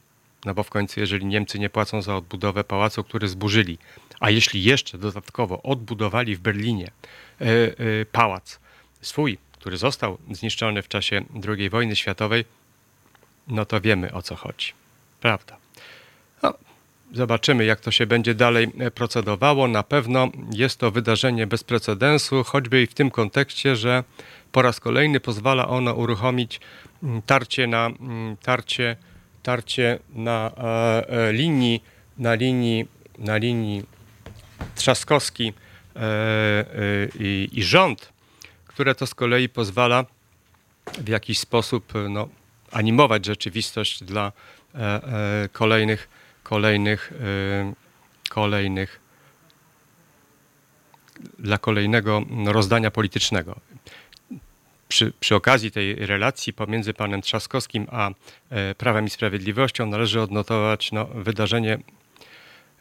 no 0.45 0.53
bo 0.53 0.63
w 0.63 0.69
końcu, 0.69 0.99
jeżeli 0.99 1.25
Niemcy 1.25 1.59
nie 1.59 1.69
płacą 1.69 2.01
za 2.01 2.15
odbudowę 2.15 2.63
pałacu, 2.63 3.03
który 3.03 3.27
zburzyli, 3.27 3.77
a 4.19 4.29
jeśli 4.29 4.63
jeszcze 4.63 4.97
dodatkowo 4.97 5.61
odbudowali 5.61 6.35
w 6.35 6.39
Berlinie 6.39 6.91
y, 7.41 7.45
y, 7.45 8.05
pałac 8.11 8.59
swój, 9.01 9.37
który 9.51 9.77
został 9.77 10.17
zniszczony 10.31 10.81
w 10.81 10.87
czasie 10.87 11.25
II 11.47 11.69
wojny 11.69 11.95
światowej, 11.95 12.45
no 13.47 13.65
to 13.65 13.81
wiemy 13.81 14.13
o 14.13 14.21
co 14.21 14.35
chodzi. 14.35 14.73
Prawda? 15.21 15.57
Zobaczymy, 17.13 17.65
jak 17.65 17.79
to 17.79 17.91
się 17.91 18.05
będzie 18.05 18.35
dalej 18.35 18.71
e, 18.79 18.91
procedowało. 18.91 19.67
Na 19.67 19.83
pewno 19.83 20.27
jest 20.51 20.79
to 20.79 20.91
wydarzenie 20.91 21.47
bez 21.47 21.63
precedensu, 21.63 22.43
choćby 22.43 22.81
i 22.81 22.87
w 22.87 22.93
tym 22.93 23.11
kontekście, 23.11 23.75
że 23.75 24.03
po 24.51 24.61
raz 24.61 24.79
kolejny 24.79 25.19
pozwala 25.19 25.67
ono 25.67 25.93
uruchomić 25.93 26.59
mm, 27.03 27.21
tarcie 27.21 27.67
na, 27.67 27.85
mm, 27.85 28.37
tarcie, 28.37 28.95
tarcie 29.43 29.99
na 30.15 30.51
e, 30.57 31.09
e, 31.09 31.33
linii, 31.33 31.83
na 32.17 32.33
linii, 32.33 32.87
na 33.17 33.37
linii 33.37 33.83
Trzaskowski 34.75 35.53
e, 35.95 36.01
e, 36.01 36.65
i, 37.19 37.49
i 37.53 37.63
rząd, 37.63 38.13
które 38.67 38.95
to 38.95 39.07
z 39.07 39.15
kolei 39.15 39.49
pozwala 39.49 40.05
w 40.97 41.07
jakiś 41.07 41.39
sposób 41.39 41.93
no, 42.09 42.27
animować 42.71 43.25
rzeczywistość 43.25 44.03
dla 44.03 44.31
e, 44.75 45.49
kolejnych 45.51 46.18
kolejnych, 46.49 47.11
y, 47.11 48.29
kolejnych 48.29 48.99
dla 51.39 51.57
kolejnego 51.57 52.21
rozdania 52.45 52.91
politycznego. 52.91 53.59
Przy, 54.87 55.13
przy, 55.19 55.35
okazji 55.35 55.71
tej 55.71 55.95
relacji 55.95 56.53
pomiędzy 56.53 56.93
panem 56.93 57.21
Trzaskowskim 57.21 57.87
a 57.91 58.09
e, 58.49 58.75
Prawem 58.75 59.05
i 59.05 59.09
Sprawiedliwością 59.09 59.85
należy 59.85 60.21
odnotować 60.21 60.91
no, 60.91 61.05
wydarzenie, 61.05 61.79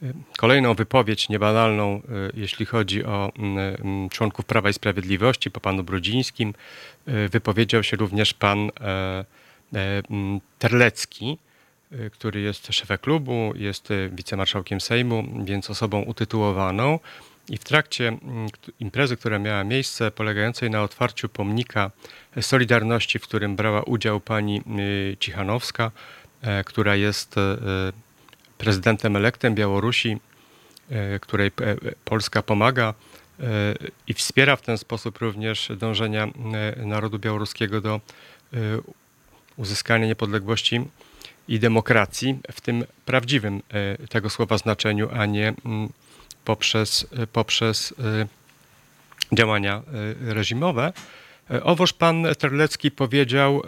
y, 0.03 0.15
kolejną 0.39 0.75
wypowiedź 0.75 1.29
niebanalną, 1.29 1.97
y, 1.97 2.03
jeśli 2.35 2.67
chodzi 2.67 3.05
o 3.05 3.33
członków 4.11 4.45
Prawa 4.45 4.71
i 4.71 4.73
Sprawiedliwości, 4.73 5.51
po 5.51 5.61
panu 5.61 5.83
Brudzińskim. 5.83 6.55
Wypowiedział 7.31 7.83
się 7.83 7.97
również 7.97 8.35
pan 8.35 8.59
e, 8.81 9.25
e, 9.75 10.03
Terlecki, 10.59 11.39
Y, 11.39 11.48
który 12.13 12.41
jest 12.41 12.67
szefem 12.73 12.99
klubu, 12.99 13.53
jest 13.57 13.91
y, 13.91 14.11
wicemarszałkiem 14.13 14.81
Sejmu, 14.81 15.25
więc 15.45 15.71
osobą 15.71 16.03
utytułowaną. 16.03 16.99
I 17.49 17.57
w 17.57 17.65
trakcie 17.65 18.19
imprezy, 18.81 19.17
która 19.17 19.39
miała 19.39 19.65
miejsce, 19.65 20.11
polegającej 20.11 20.71
na 20.71 20.83
otwarciu 20.83 21.29
pomnika 21.29 21.91
Solidarności, 22.41 23.19
w 23.19 23.23
którym 23.23 23.57
brała 23.57 23.83
udział 23.83 24.21
pani 24.21 24.63
y, 24.79 25.17
Cichanowska, 25.21 25.91
e, 26.43 26.65
która 26.65 26.97
jest 26.97 27.35
prezydentem 28.59 29.17
elektem 29.17 29.55
Białorusi, 29.55 30.19
e, 30.91 31.19
której 31.19 31.51
Polska 32.05 32.43
pomaga 32.43 32.95
e, 33.41 33.45
i 34.07 34.15
wspiera 34.15 34.57
w 34.57 34.63
ten 34.63 34.79
sposób 34.79 35.19
również 35.19 35.73
dążenia 35.77 36.29
narodu 36.77 37.19
białoruskiego 37.19 37.81
do 37.81 38.01
uzyskania 39.57 40.07
niepodległości 40.07 40.81
i 41.49 41.59
demokracji 41.59 42.39
w 42.53 42.61
tym 42.61 42.85
prawdziwym 43.05 43.63
e, 43.71 44.07
tego 44.09 44.31
słowa 44.31 44.59
znaczeniu, 44.59 45.09
a 45.13 45.27
nie 45.27 45.55
mm, 45.65 45.89
poprzez, 46.45 47.07
e, 47.13 47.27
poprzez 47.27 47.95
e, 47.99 48.27
działania 49.33 49.83
reżimowe. 50.21 50.93
Owoż 51.63 51.93
pan 51.93 52.27
Terlecki 52.39 52.91
powiedział, 52.91 53.63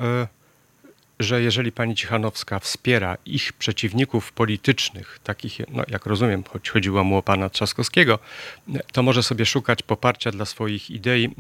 że 1.21 1.43
jeżeli 1.43 1.73
pani 1.73 1.95
Cichanowska 1.95 2.59
wspiera 2.59 3.17
ich 3.27 3.53
przeciwników 3.53 4.33
politycznych, 4.33 5.19
takich, 5.25 5.59
no 5.69 5.83
jak 5.89 6.07
rozumiem, 6.07 6.45
choć 6.45 6.71
chodziło 6.71 7.05
mu 7.05 7.17
o 7.17 7.23
pana 7.23 7.51
Trzaskowskiego, 7.51 8.19
to 8.93 9.03
może 9.03 9.23
sobie 9.23 9.47
szukać 9.47 9.83
poparcia 9.83 10.31
dla 10.31 10.45
swoich 10.45 10.91
idei 10.91 11.35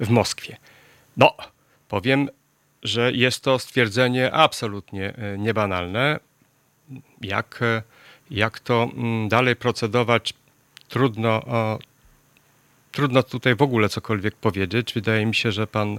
w 0.00 0.08
Moskwie. 0.08 0.56
No, 1.16 1.34
powiem 1.88 2.28
że 2.86 3.12
jest 3.12 3.44
to 3.44 3.58
stwierdzenie 3.58 4.32
absolutnie 4.32 5.14
e, 5.16 5.38
niebanalne. 5.38 6.20
Jak, 7.20 7.58
e, 7.62 7.82
jak 8.30 8.60
to 8.60 8.90
mm, 8.96 9.28
dalej 9.28 9.56
procedować, 9.56 10.34
trudno, 10.88 11.42
trudno 12.92 13.22
tutaj 13.22 13.54
w 13.56 13.62
ogóle 13.62 13.88
cokolwiek 13.88 14.34
powiedzieć. 14.34 14.94
Wydaje 14.94 15.26
mi 15.26 15.34
się, 15.34 15.52
że 15.52 15.66
pan 15.66 15.98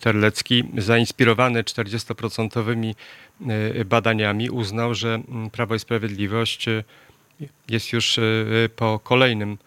Terlecki, 0.00 0.64
zainspirowany 0.78 1.62
40% 1.62 2.94
badaniami, 3.84 4.50
uznał, 4.50 4.94
że 4.94 5.14
mm, 5.14 5.50
Prawo 5.50 5.74
i 5.74 5.78
Sprawiedliwość 5.78 6.66
jest 7.68 7.92
już 7.92 8.20
po 8.76 8.98
kolejnym 8.98 9.58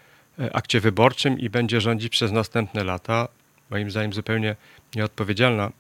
akcie 0.54 0.80
wyborczym 0.80 1.40
i 1.40 1.50
będzie 1.50 1.82
rządzić 1.82 2.10
przez 2.10 2.32
następne 2.32 2.84
lata. 2.84 3.28
Moim 3.70 3.92
zdaniem 3.92 4.14
zupełnie 4.14 4.56
nieodpowiedzialna 4.96 5.72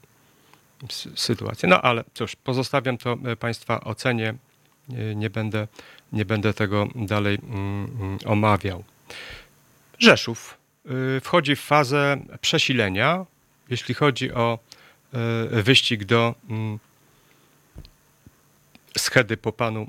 sytuację. 1.15 1.69
No 1.69 1.81
ale 1.81 2.03
cóż, 2.13 2.35
pozostawiam 2.35 2.97
to 2.97 3.17
e, 3.25 3.35
Państwa 3.35 3.81
ocenie. 3.81 4.33
Nie 5.15 5.29
będę, 5.29 5.67
nie 6.13 6.25
będę 6.25 6.53
tego 6.53 6.87
dalej 6.95 7.37
mm, 7.43 7.97
mm, 7.99 8.19
omawiał. 8.25 8.83
Rzeszów 9.99 10.57
y, 11.17 11.21
wchodzi 11.21 11.55
w 11.55 11.61
fazę 11.61 12.17
przesilenia, 12.41 13.25
jeśli 13.69 13.95
chodzi 13.95 14.31
o 14.33 14.59
e, 15.13 15.63
wyścig 15.63 16.03
do 16.03 16.35
mm, 16.49 16.79
schedy 18.97 19.37
po 19.37 19.51
panu, 19.51 19.87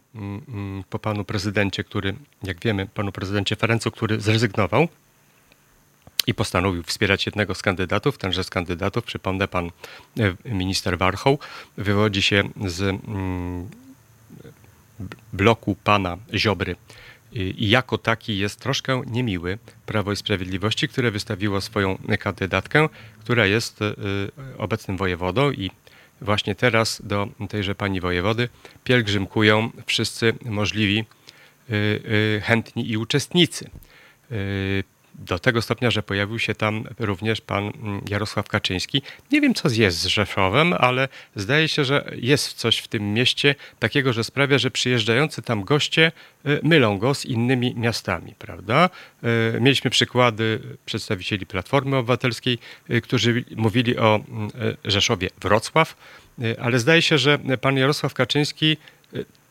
po 0.91 0.99
panu 0.99 1.25
prezydencie, 1.25 1.85
który, 1.85 2.15
jak 2.43 2.61
wiemy, 2.61 2.87
panu 2.87 3.13
prezydencie 3.13 3.57
Ferencu, 3.57 3.91
który 3.91 4.21
zrezygnował 4.21 4.89
i 6.27 6.35
postanowił 6.35 6.83
wspierać 6.83 7.27
jednego 7.27 7.55
z 7.55 7.63
kandydatów. 7.63 8.19
Tenże 8.19 8.45
z 8.45 8.51
kandydatów, 8.51 9.05
przypomnę, 9.05 9.49
pan 9.49 9.71
e, 10.19 10.35
minister 10.55 10.99
Warchoł, 10.99 11.39
wywodzi 11.77 12.23
się 12.23 12.49
z 12.67 12.83
mm, 12.83 13.69
bloku 15.33 15.77
pana 15.85 16.19
Ziobry. 16.35 16.77
I 17.33 17.69
jako 17.69 17.99
taki 17.99 18.39
jest 18.39 18.61
troszkę 18.61 19.03
niemiły 19.07 19.59
Prawo 19.87 20.13
i 20.13 20.17
Sprawiedliwości, 20.17 20.89
które 20.89 21.11
wystawiło 21.11 21.61
swoją 21.61 21.99
kandydatkę, 22.19 22.89
która 23.21 23.47
jest 23.47 23.81
obecnym 24.59 24.97
wojewodą. 24.97 25.51
I 25.53 25.71
właśnie 26.21 26.55
teraz 26.55 27.03
do 27.05 27.29
tejże 27.49 27.75
pani 27.75 28.01
wojewody 28.01 28.49
pielgrzymkują 28.85 29.71
wszyscy 29.87 30.35
możliwi 30.45 31.05
chętni 32.43 32.91
i 32.91 32.97
uczestnicy 32.97 33.71
do 35.19 35.39
tego 35.39 35.63
stopnia, 35.63 35.91
że 35.91 36.03
pojawił 36.03 36.39
się 36.39 36.55
tam 36.55 36.85
również 36.99 37.41
pan 37.41 37.65
mm, 37.65 38.01
Jarosław 38.09 38.49
Kaczyński. 38.49 39.03
Nie 39.33 39.41
wiem, 39.41 39.55
co 39.55 39.69
jest 39.69 39.99
z 39.99 40.07
Rzeszowem, 40.07 40.73
ale 40.79 41.09
zdaje 41.37 41.69
się, 41.69 41.85
że 41.85 42.11
jest 42.17 42.53
coś 42.53 42.79
w 42.79 42.89
tym 42.89 43.15
mieście 43.15 43.55
takiego, 43.79 44.13
że 44.13 44.25
sprawia, 44.25 44.59
że 44.59 44.71
przyjeżdżający 44.71 45.43
tam 45.43 45.65
goście 45.65 46.13
y, 46.47 46.61
mylą 46.63 46.99
go 46.99 47.15
z 47.15 47.25
innymi 47.25 47.75
miastami, 47.75 48.35
prawda? 48.39 48.91
Y, 49.57 49.61
mieliśmy 49.61 49.91
przykłady 49.91 50.61
przedstawicieli 50.87 51.47
Platformy 51.47 51.97
Obywatelskiej, 51.97 52.59
y, 52.91 53.01
którzy 53.01 53.45
mówili 53.57 53.99
o 53.99 54.21
Rzeszowie 54.85 55.31
Wrocław, 55.41 55.97
ale 56.61 56.79
zdaje 56.79 57.03
się, 57.03 57.19
że 57.19 57.39
pan 57.61 57.77
Jarosław 57.77 58.15
Kaczyński, 58.15 58.77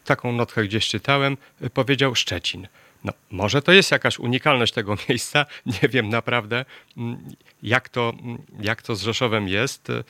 taką 0.06 0.32
notkę 0.32 0.64
gdzieś 0.64 0.88
czytałem, 0.88 1.38
powiedział 1.74 2.16
Szczecin. 2.16 2.68
No, 3.06 3.14
może 3.32 3.62
to 3.62 3.72
jest 3.72 3.92
jakaś 3.92 4.20
unikalność 4.20 4.74
tego 4.74 4.96
miejsca. 5.10 5.46
Nie 5.66 5.90
wiem 5.90 6.10
naprawdę, 6.10 6.66
mm, 6.98 7.18
jak 7.64 7.90
to, 7.90 8.14
mm, 8.22 8.42
jak 8.60 8.82
to 8.82 8.96
z 8.96 9.02
Rzeszowem 9.02 9.48
jest. 9.48 9.90
Y, 9.90 10.04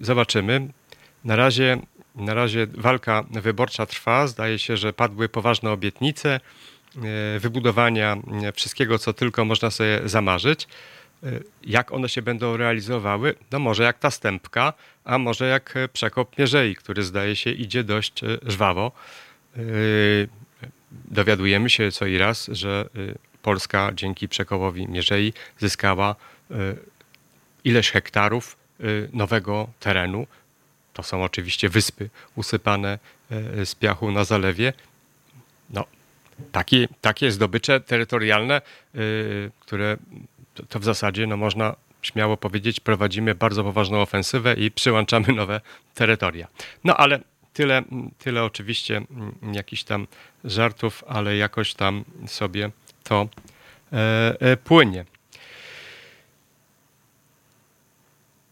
zobaczymy. 0.00 0.68
Na 1.24 1.36
razie, 1.36 1.78
na 2.14 2.34
razie 2.34 2.66
walka 2.74 3.24
wyborcza 3.30 3.86
trwa. 3.86 4.26
Zdaje 4.26 4.58
się, 4.58 4.76
że 4.76 4.92
padły 4.92 5.28
poważne 5.28 5.70
obietnice 5.70 6.40
y, 7.36 7.40
wybudowania 7.40 8.16
y, 8.48 8.52
wszystkiego, 8.52 8.98
co 8.98 9.12
tylko 9.12 9.44
można 9.44 9.70
sobie 9.70 10.00
zamarzyć. 10.04 10.68
Jak 11.62 11.92
one 11.92 12.08
się 12.08 12.22
będą 12.22 12.56
realizowały? 12.56 13.34
No 13.52 13.58
może 13.58 13.82
jak 13.82 13.98
ta 13.98 14.10
stępka, 14.10 14.72
a 15.04 15.18
może 15.18 15.48
jak 15.48 15.74
przekop 15.92 16.38
Mierzei, 16.38 16.74
który 16.74 17.02
zdaje 17.02 17.36
się 17.36 17.50
idzie 17.50 17.84
dość 17.84 18.20
żwawo 18.46 18.92
dowiadujemy 21.04 21.70
się 21.70 21.92
co 21.92 22.06
i 22.06 22.18
raz, 22.18 22.48
że 22.52 22.88
y, 22.96 23.18
Polska 23.42 23.90
dzięki 23.94 24.28
przekołowi 24.28 24.88
Mierzei 24.88 25.32
zyskała 25.58 26.16
y, 26.50 26.54
ileś 27.64 27.90
hektarów 27.90 28.56
y, 28.80 29.08
nowego 29.12 29.68
terenu. 29.80 30.26
To 30.92 31.02
są 31.02 31.24
oczywiście 31.24 31.68
wyspy 31.68 32.10
usypane 32.34 32.98
z 33.64 33.74
piachu 33.74 34.10
na 34.10 34.24
zalewie. 34.24 34.72
No, 35.70 35.84
takie, 36.52 36.88
takie 37.00 37.30
zdobycze 37.30 37.80
terytorialne, 37.80 38.60
które 39.60 39.96
to 40.68 40.78
w 40.78 40.84
zasadzie 40.84 41.26
no, 41.26 41.36
można 41.36 41.76
śmiało 42.02 42.36
powiedzieć, 42.36 42.80
prowadzimy 42.80 43.34
bardzo 43.34 43.64
poważną 43.64 44.00
ofensywę 44.00 44.54
i 44.54 44.70
przyłączamy 44.70 45.32
nowe 45.32 45.60
terytoria. 45.94 46.48
No 46.84 46.96
ale 46.96 47.20
tyle, 47.54 47.82
tyle 48.18 48.44
oczywiście 48.44 48.96
mm, 48.96 49.54
jakichś 49.54 49.82
tam 49.82 50.06
żartów, 50.44 51.04
ale 51.08 51.36
jakoś 51.36 51.74
tam 51.74 52.04
sobie 52.26 52.70
to 53.02 53.28
e, 53.92 54.36
e, 54.40 54.56
płynie. 54.56 55.04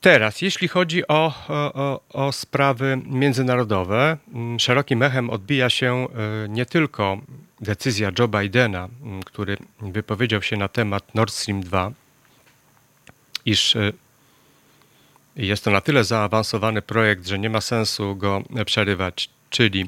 Teraz, 0.01 0.43
jeśli 0.43 0.69
chodzi 0.69 1.09
o, 1.09 1.35
o, 1.49 2.01
o, 2.09 2.33
sprawy 2.33 3.01
międzynarodowe, 3.07 4.17
mm, 4.35 4.61
szerokim 4.61 5.03
echem 5.03 5.31
odbija 5.31 5.71
się 5.71 5.95
e, 5.95 6.49
nie 6.49 6.67
tylko 6.67 7.19
decyzja 7.61 8.11
Joe 8.19 8.29
Bidena, 8.29 8.88
mm, 9.03 9.23
który 9.23 9.57
wypowiedział 9.81 10.43
się 10.43 10.57
na 10.57 10.69
temat 10.69 11.15
Nord 11.15 11.33
Stream 11.33 11.61
2, 11.61 11.93
iż 13.47 13.77
jest 15.37 15.64
to 15.64 15.71
na 15.71 15.81
tyle 15.81 16.05
zaawansowany 16.05 16.83
projekt, 16.83 17.27
że 17.27 17.38
nie 17.38 17.51
ma 17.51 17.61
sensu 17.61 18.16
go 18.16 18.42
przerywać, 18.66 19.31
czyli 19.51 19.87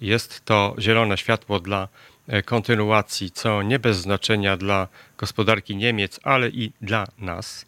jest 0.00 0.44
to 0.44 0.74
zielone 0.78 1.18
światło 1.18 1.60
dla 1.60 1.88
e, 2.26 2.42
kontynuacji, 2.42 3.30
co 3.30 3.62
nie 3.62 3.78
bez 3.78 3.96
znaczenia 3.96 4.56
dla 4.56 4.88
gospodarki 5.18 5.76
Niemiec, 5.76 6.20
ale 6.22 6.48
i 6.48 6.72
dla 6.80 7.06
nas. 7.18 7.66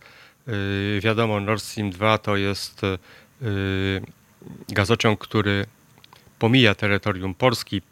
E, 0.49 1.01
wiadomo, 1.01 1.41
Nord 1.41 1.63
Stream 1.63 1.91
2 1.91 2.19
to 2.19 2.37
jest 2.37 2.85
e, 2.85 2.99
gazociąg, 4.69 5.21
który 5.21 5.67
pomija 6.39 6.75
terytorium 6.75 7.35
Polski. 7.35 7.83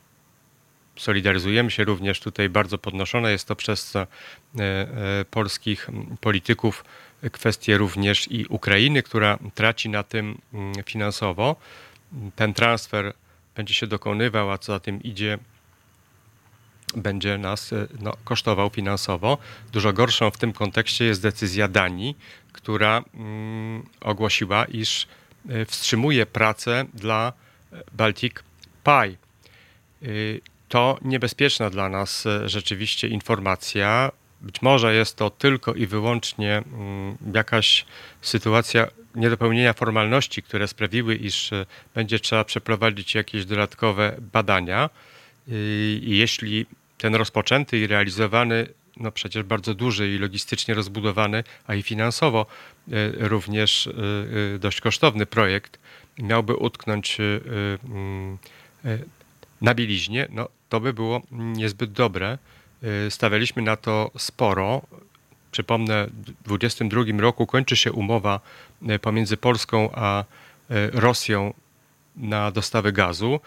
Solidaryzujemy 0.96 1.70
się 1.70 1.84
również 1.84 2.20
tutaj 2.20 2.48
bardzo 2.48 2.78
podnoszone 2.78 3.32
jest 3.32 3.48
to 3.48 3.56
przez 3.56 3.94
polskich 5.30 5.90
polityków 6.20 6.84
kwestie 7.32 7.78
również 7.78 8.32
i 8.32 8.46
Ukrainy, 8.46 9.02
która 9.02 9.38
traci 9.54 9.88
na 9.88 10.02
tym 10.02 10.38
finansowo. 10.86 11.56
Ten 12.36 12.54
transfer 12.54 13.12
będzie 13.54 13.74
się 13.74 13.86
dokonywał, 13.86 14.50
a 14.50 14.58
co 14.58 14.72
za 14.72 14.80
tym 14.80 15.02
idzie, 15.02 15.38
będzie 16.94 17.38
nas 17.38 17.72
e, 17.72 17.86
no, 18.00 18.12
kosztował 18.24 18.70
finansowo. 18.70 19.38
Dużo 19.72 19.92
gorszą 19.92 20.30
w 20.30 20.38
tym 20.38 20.52
kontekście 20.52 21.04
jest 21.04 21.22
decyzja 21.22 21.68
Danii, 21.68 22.16
która 22.52 23.04
mm, 23.14 23.82
ogłosiła, 24.00 24.64
iż 24.64 25.06
e, 25.48 25.64
wstrzymuje 25.64 26.26
pracę 26.26 26.84
dla 26.94 27.32
e, 27.72 27.82
Baltic 27.92 28.34
Pie. 28.84 29.16
To 30.68 30.98
niebezpieczna 31.02 31.70
dla 31.70 31.88
nas 31.88 32.24
rzeczywiście 32.44 33.08
informacja. 33.08 34.12
Być 34.40 34.62
może 34.62 34.94
jest 34.94 35.16
to 35.16 35.30
tylko 35.30 35.74
i 35.74 35.86
wyłącznie 35.86 36.56
mm, 36.56 37.16
jakaś 37.34 37.86
sytuacja 38.22 38.86
niedopełnienia 39.16 39.72
formalności, 39.72 40.42
które 40.42 40.68
sprawiły, 40.68 41.14
iż 41.14 41.52
e, 41.52 41.66
będzie 41.94 42.20
trzeba 42.20 42.44
przeprowadzić 42.44 43.14
jakieś 43.14 43.44
dodatkowe 43.44 44.16
badania. 44.32 44.90
I 46.02 46.16
jeśli 46.18 46.66
ten 46.98 47.14
rozpoczęty 47.14 47.78
i 47.78 47.86
realizowany, 47.86 48.66
no 48.96 49.12
przecież 49.12 49.42
bardzo 49.42 49.74
duży 49.74 50.08
i 50.08 50.18
logistycznie 50.18 50.74
rozbudowany, 50.74 51.44
a 51.66 51.74
i 51.74 51.82
finansowo 51.82 52.46
e, 52.46 53.28
również 53.28 53.86
e, 53.86 54.58
dość 54.58 54.80
kosztowny 54.80 55.26
projekt 55.26 55.78
miałby 56.18 56.54
utknąć 56.54 57.18
na 59.60 59.74
bieliźnie, 59.74 60.28
no 60.30 60.48
to 60.68 60.80
by 60.80 60.92
było 60.92 61.22
niezbyt 61.32 61.92
dobre. 61.92 62.38
Stawialiśmy 63.10 63.62
na 63.62 63.76
to 63.76 64.10
sporo. 64.18 64.82
Przypomnę, 65.50 66.06
w 66.06 66.44
2022 66.44 67.20
roku 67.20 67.46
kończy 67.46 67.76
się 67.76 67.92
umowa 67.92 68.40
e, 68.88 68.98
pomiędzy 68.98 69.36
Polską 69.36 69.90
a 69.92 70.20
e, 70.20 70.24
Rosją 70.90 71.54
na 72.16 72.50
dostawy 72.50 72.92
gazu. 72.92 73.40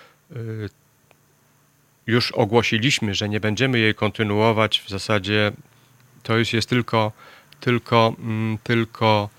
Już 2.07 2.31
ogłosiliśmy, 2.31 3.15
że 3.15 3.29
nie 3.29 3.39
będziemy 3.39 3.79
jej 3.79 3.95
kontynuować. 3.95 4.81
W 4.81 4.89
zasadzie 4.89 5.51
to 6.23 6.37
już 6.37 6.53
jest 6.53 6.69
tylko, 6.69 7.11
tylko, 7.59 8.15
mm, 8.19 8.57
tylko 8.63 9.29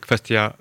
kwestia 0.00 0.52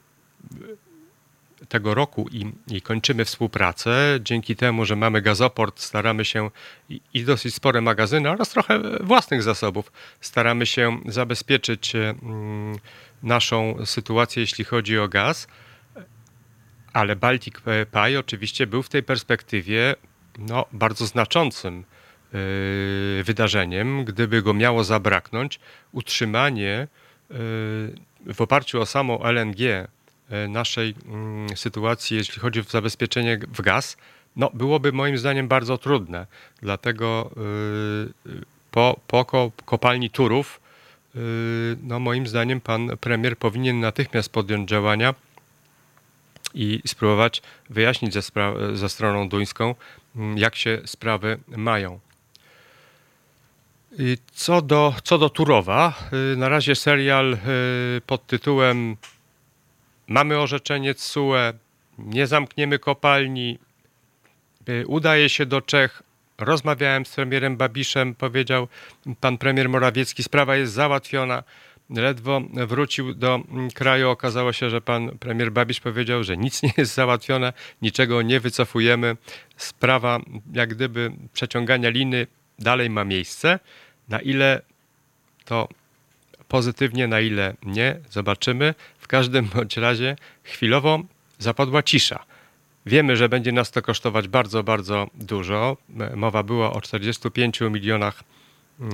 tego 1.70 1.94
roku 1.94 2.28
i, 2.32 2.52
i, 2.68 2.82
kończymy 2.82 3.26
współpracę. 3.26 4.20
Dzięki 4.22 4.56
temu, 4.56 4.86
że 4.86 4.96
mamy 4.96 5.22
gazoport, 5.22 5.80
staramy 5.80 6.26
się 6.26 6.50
i, 6.90 7.02
i, 7.14 7.24
dosyć 7.24 7.56
spore 7.56 7.82
magazyny 7.82 8.30
oraz 8.30 8.50
trochę 8.50 8.80
własnych 9.02 9.44
zasobów, 9.44 9.92
staramy 10.22 10.66
się 10.66 11.00
zabezpieczyć 11.06 11.96
mm, 11.96 12.78
naszą 13.24 13.86
sytuację, 13.86 14.42
jeśli 14.42 14.66
chodzi 14.66 15.00
o 15.00 15.08
gaz. 15.08 15.48
Ale 16.94 17.16
Baltic 17.16 17.56
Pie 17.92 18.20
oczywiście 18.20 18.68
był 18.68 18.84
w 18.84 18.90
tej 18.90 19.04
perspektywie 19.04 19.96
no, 20.38 20.66
bardzo 20.72 21.06
znaczącym 21.06 21.84
yy, 22.34 23.24
wydarzeniem. 23.24 24.06
Gdyby 24.06 24.42
go 24.42 24.54
miało 24.54 24.84
zabraknąć, 24.84 25.60
utrzymanie 25.92 26.88
yy, 27.30 27.38
w 28.34 28.42
oparciu 28.42 28.82
o 28.82 28.86
samą 28.86 29.24
LNG 29.24 29.60
E, 29.62 29.88
naszej 30.50 30.96
mm, 31.06 31.58
sytuacji, 31.58 32.18
jeśli 32.18 32.42
chodzi 32.42 32.60
o 32.60 32.64
zabezpieczenie 32.64 33.38
w 33.38 33.62
gaz, 33.62 33.98
no, 34.36 34.52
byłoby 34.54 34.92
moim 34.92 35.18
zdaniem 35.18 35.48
bardzo 35.48 35.78
trudne. 35.78 36.28
Dlatego 36.62 37.32
y, 38.26 38.44
po, 38.72 39.00
po 39.08 39.52
kopalni 39.66 40.10
Turów, 40.10 40.62
y, 41.16 41.20
no, 41.84 42.00
moim 42.00 42.28
zdaniem 42.28 42.62
pan 42.62 42.98
premier 42.98 43.38
powinien 43.38 43.80
natychmiast 43.80 44.30
podjąć 44.30 44.70
działania 44.70 45.16
i 46.54 46.82
spróbować 46.88 47.42
wyjaśnić 47.70 48.14
ze, 48.14 48.22
ze 48.74 48.90
stroną 48.90 49.30
duńską, 49.30 49.76
mm, 50.16 50.38
jak 50.38 50.56
się 50.56 50.82
sprawy 50.86 51.40
mają. 51.48 52.00
Co 54.34 54.62
do, 54.62 54.94
co 55.04 55.18
do 55.18 55.30
Turowa, 55.30 55.94
y, 56.34 56.38
na 56.38 56.50
razie 56.50 56.76
serial 56.76 57.38
pod 58.06 58.28
tytułem 58.28 58.98
mamy 60.10 60.40
orzeczenie 60.40 60.94
CUE, 60.94 61.54
nie 61.98 62.28
zamkniemy 62.28 62.80
kopalni, 62.80 63.60
udaje 64.88 65.30
się 65.30 65.46
do 65.46 65.62
Czech, 65.62 66.04
Rozmawiałem 66.40 67.06
z 67.06 67.16
premierem 67.16 67.58
Babiszem, 67.58 68.16
powiedział 68.16 68.68
pan 69.22 69.38
premier 69.38 69.70
Morawiecki, 69.70 70.24
sprawa 70.24 70.56
jest 70.56 70.74
załatwiona. 70.74 71.44
Ledwo 71.90 72.42
wrócił 72.54 73.14
do 73.14 73.40
kraju, 73.74 74.10
okazało 74.10 74.54
się, 74.54 74.70
że 74.70 74.82
pan 74.82 75.18
premier 75.18 75.52
Babisz 75.52 75.80
powiedział, 75.80 76.24
że 76.24 76.38
nic 76.38 76.64
nie 76.64 76.72
jest 76.78 76.94
załatwione, 76.94 77.54
niczego 77.82 78.22
nie 78.22 78.40
wycofujemy. 78.40 79.18
Sprawa 79.58 80.20
jak 80.54 80.70
gdyby 80.70 81.12
przeciągania 81.34 81.90
liny 81.90 82.28
dalej 82.60 82.90
ma 82.90 83.04
miejsce. 83.04 83.60
Na 84.10 84.20
ile 84.20 84.62
to 85.46 85.68
pozytywnie, 86.48 87.08
na 87.08 87.20
ile 87.20 87.54
nie, 87.64 88.00
zobaczymy. 88.10 88.74
Każdym 89.10 89.46
bądź 89.56 89.78
razie 89.78 90.16
chwilowo 90.44 91.00
zapadła 91.40 91.84
cisza. 91.84 92.26
Wiemy, 92.86 93.18
że 93.18 93.30
będzie 93.30 93.52
nas 93.52 93.72
to 93.72 93.82
kosztować 93.82 94.28
bardzo, 94.28 94.64
bardzo 94.64 95.08
dużo. 95.16 95.78
Mowa 96.16 96.44
była 96.44 96.74
o 96.74 96.82
45 96.82 97.60
milionach 97.62 98.24
e, 98.82 98.86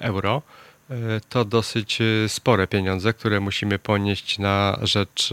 euro. 0.00 0.42
E, 0.90 0.94
to 1.28 1.44
dosyć 1.44 1.98
e, 2.00 2.28
spore 2.28 2.66
pieniądze, 2.66 3.12
które 3.12 3.40
musimy 3.40 3.78
ponieść 3.78 4.38
na 4.38 4.78
rzecz 4.82 5.30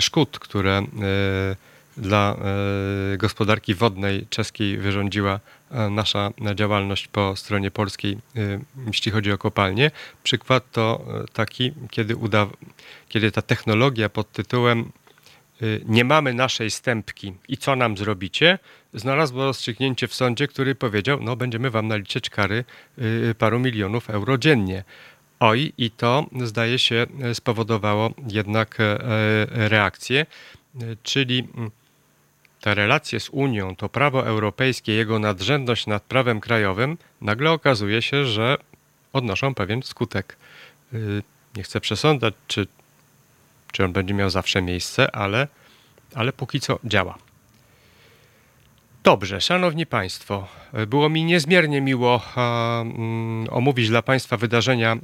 szkód, 0.00 0.38
które 0.38 0.82
dla 1.96 2.36
gospodarki 3.18 3.74
wodnej 3.74 4.26
czeskiej 4.30 4.78
wyrządziła 4.78 5.40
nasza 5.90 6.30
działalność 6.54 7.08
po 7.08 7.36
stronie 7.36 7.70
polskiej, 7.70 8.18
jeśli 8.86 9.12
chodzi 9.12 9.32
o 9.32 9.38
kopalnie. 9.38 9.90
Przykład 10.22 10.70
to 10.72 11.04
taki, 11.32 11.72
kiedy, 11.90 12.16
uda, 12.16 12.46
kiedy 13.08 13.32
ta 13.32 13.42
technologia 13.42 14.08
pod 14.08 14.32
tytułem 14.32 14.92
nie 15.84 16.04
mamy 16.04 16.34
naszej 16.34 16.70
stępki 16.70 17.32
i 17.48 17.56
co 17.56 17.76
nam 17.76 17.96
zrobicie, 17.96 18.58
znalazło 18.94 19.44
rozstrzygnięcie 19.44 20.08
w 20.08 20.14
sądzie, 20.14 20.48
który 20.48 20.74
powiedział, 20.74 21.18
no 21.20 21.36
będziemy 21.36 21.70
wam 21.70 21.88
naliczać 21.88 22.30
kary 22.30 22.64
paru 23.38 23.60
milionów 23.60 24.10
euro 24.10 24.38
dziennie. 24.38 24.84
Oj, 25.40 25.72
i 25.78 25.90
to 25.90 26.26
zdaje 26.42 26.78
się 26.78 27.06
spowodowało 27.34 28.10
jednak 28.28 28.80
e, 28.80 28.98
reakcję, 29.68 30.26
czyli 31.02 31.48
mm, 31.56 31.70
te 32.62 32.74
relacje 32.74 33.20
z 33.20 33.28
Unią, 33.28 33.76
to 33.76 33.88
prawo 33.88 34.26
europejskie, 34.26 34.92
jego 34.92 35.18
nadrzędność 35.18 35.86
nad 35.86 36.02
prawem 36.02 36.40
krajowym, 36.40 36.98
nagle 37.20 37.50
okazuje 37.50 38.02
się, 38.02 38.24
że 38.26 38.56
odnoszą 39.12 39.54
pewien 39.54 39.82
skutek. 39.82 40.36
Nie 41.56 41.62
chcę 41.62 41.80
przesądzać, 41.80 42.34
czy 42.46 42.66
czy 43.72 43.84
on 43.84 43.92
będzie 43.92 44.14
miał 44.14 44.30
zawsze 44.30 44.62
miejsce, 44.62 45.16
ale, 45.16 45.48
ale 46.14 46.32
póki 46.32 46.60
co 46.60 46.78
działa. 46.84 47.18
Dobrze, 49.04 49.40
szanowni 49.40 49.86
państwo, 49.86 50.48
było 50.86 51.08
mi 51.08 51.24
niezmiernie 51.24 51.80
miło 51.80 52.22
um, 52.36 53.46
omówić 53.50 53.88
dla 53.88 54.02
państwa 54.02 54.36
wydarzenia 54.36 54.96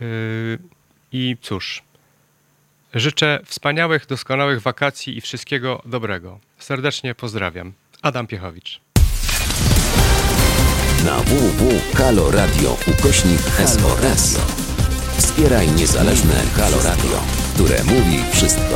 yy, 0.00 0.58
i 1.12 1.36
cóż, 1.40 1.82
życzę 2.94 3.40
wspaniałych, 3.44 4.06
doskonałych 4.06 4.62
wakacji 4.62 5.16
i 5.16 5.20
wszystkiego 5.20 5.82
dobrego. 5.86 6.38
Serdecznie 6.58 7.14
pozdrawiam. 7.14 7.72
Adam 8.02 8.26
Piechowicz. 8.26 8.80
Na 11.04 11.16
www.haloradio 11.20 12.76
ukośnik. 12.86 13.40
Wspieraj 15.18 15.68
niezależne 15.68 16.34
Halo 16.56 16.82
Radio 16.82 17.44
które 17.54 17.84
mówi 17.84 18.18
wszystko. 18.32 18.74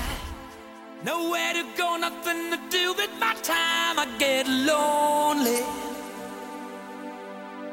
Lonely, 4.44 5.62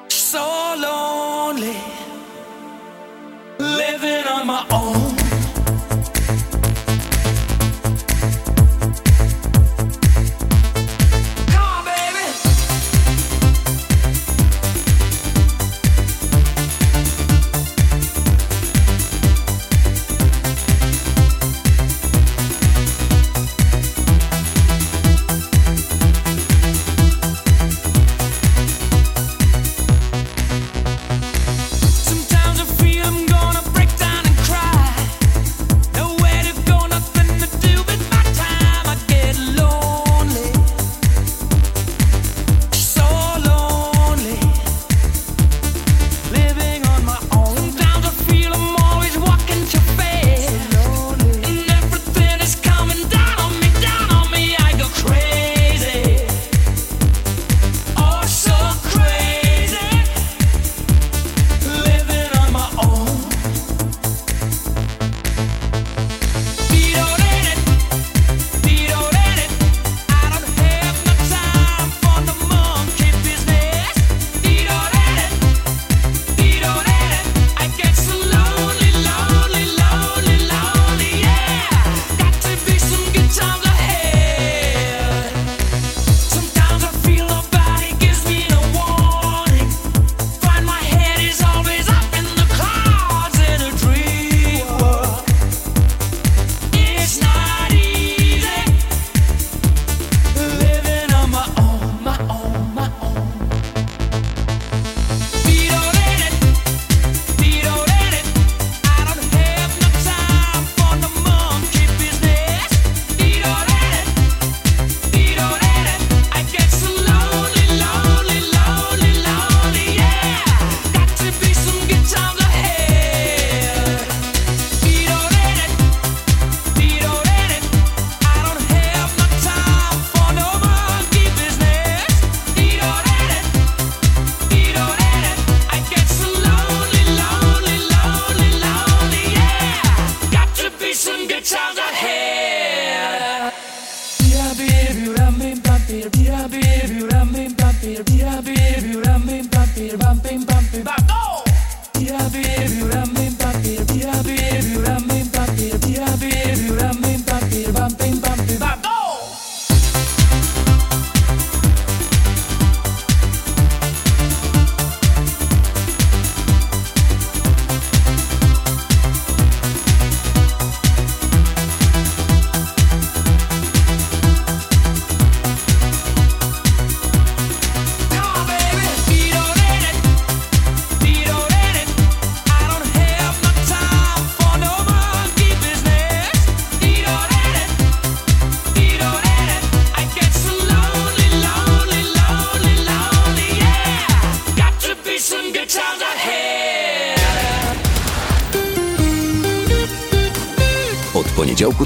so 0.08 0.76
lonely, 0.78 1.76
living 3.60 4.28
on 4.28 4.46
my 4.46 4.66
own. 4.72 5.19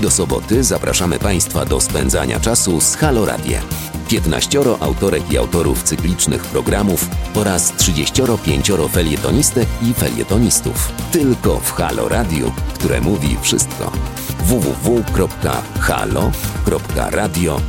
Do 0.03 0.11
soboty 0.11 0.63
zapraszamy 0.63 1.19
Państwa 1.19 1.65
do 1.65 1.81
spędzania 1.81 2.39
czasu 2.39 2.81
z 2.81 2.95
Halo 2.95 3.25
Radiem. 3.25 3.61
15 4.09 4.59
autorek 4.79 5.31
i 5.31 5.37
autorów 5.37 5.83
cyklicznych 5.83 6.43
programów 6.43 7.09
oraz 7.35 7.73
35 7.77 8.71
felietonistek 8.91 9.67
i 9.81 9.93
felietonistów. 9.93 10.91
Tylko 11.11 11.59
w 11.59 11.71
Halo 11.71 12.09
Radio, 12.09 12.51
które 12.73 13.01
mówi 13.01 13.37
wszystko. 13.41 13.91
www.halo.radio 14.45 15.61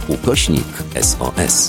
ukośnik 0.09 0.67
SOS. 1.01 1.69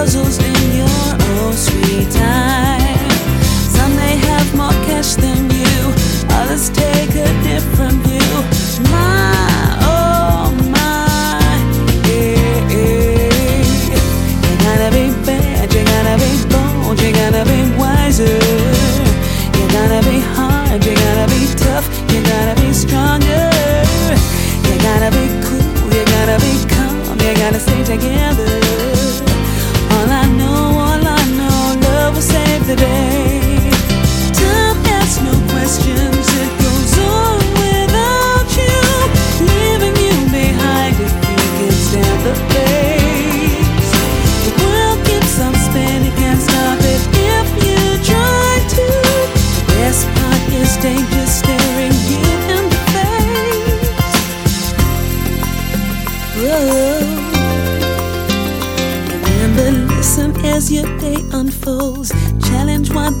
Puzzles 0.00 0.38
in 0.38 0.72
your 0.72 1.10
own 1.36 1.52
sweet 1.52 2.10
time. 2.10 3.10
Some 3.76 3.94
may 3.96 4.16
have 4.16 4.48
more 4.56 4.78
cash 4.88 5.12
than 5.16 5.50
you, 5.50 5.76
others 6.38 6.70
take 6.70 7.10
a 7.10 7.30
different 7.42 7.98
view. 8.06 8.32
My, 8.90 9.49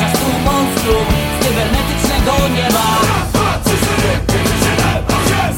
twór, 0.00 0.10
odtwarzasz 0.10 0.12
tu 0.12 0.30
monstrum 0.44 1.06
Z 1.40 1.44
cybernetycznego 1.46 2.32
nieba. 2.56 2.86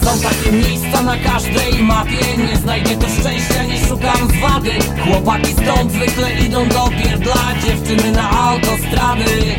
Są 0.04 0.20
takie 0.20 0.52
miejsca 0.52 1.02
na 1.02 1.16
każdej 1.16 1.82
mapie. 1.82 2.36
Nie 2.48 2.56
znajdę 2.56 2.90
tu 2.90 3.06
szczęścia, 3.20 3.62
nie 3.62 3.86
szukam 3.88 4.28
zwady 4.38 4.70
Chłopaki 5.04 5.52
stąd 5.52 5.92
zwykle 5.92 6.32
idą 6.32 6.68
do 6.68 6.88
pierdla 6.88 7.42
Dziewczyny 7.66 8.12
na 8.12 8.30
autostrady. 8.30 9.54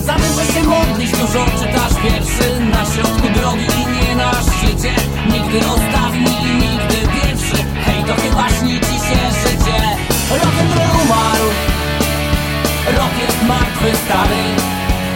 Za 0.00 0.14
dużo 0.14 0.52
się 0.52 0.62
modlisz, 0.62 1.10
dużo 1.10 1.44
czytasz 1.44 2.02
wierszy. 2.04 2.60
Na 2.60 2.84
środku 2.84 3.28
drogi 3.34 3.66
i 3.82 4.06
nie 4.06 4.16
na 4.16 4.32
szczycie 4.32 4.94
Nigdy 5.26 5.66
ostatni 5.66 6.77
Rok 12.96 13.14
jest 13.24 13.42
martwy, 13.42 13.88
stary. 14.04 14.42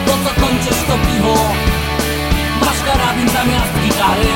Po 0.05 0.11
co 0.23 0.31
kończysz 0.41 0.81
to 0.87 0.95
piwo? 1.07 1.35
Masz 2.65 2.81
karabin 2.87 3.29
zamiast 3.29 3.73
gitary. 3.83 4.33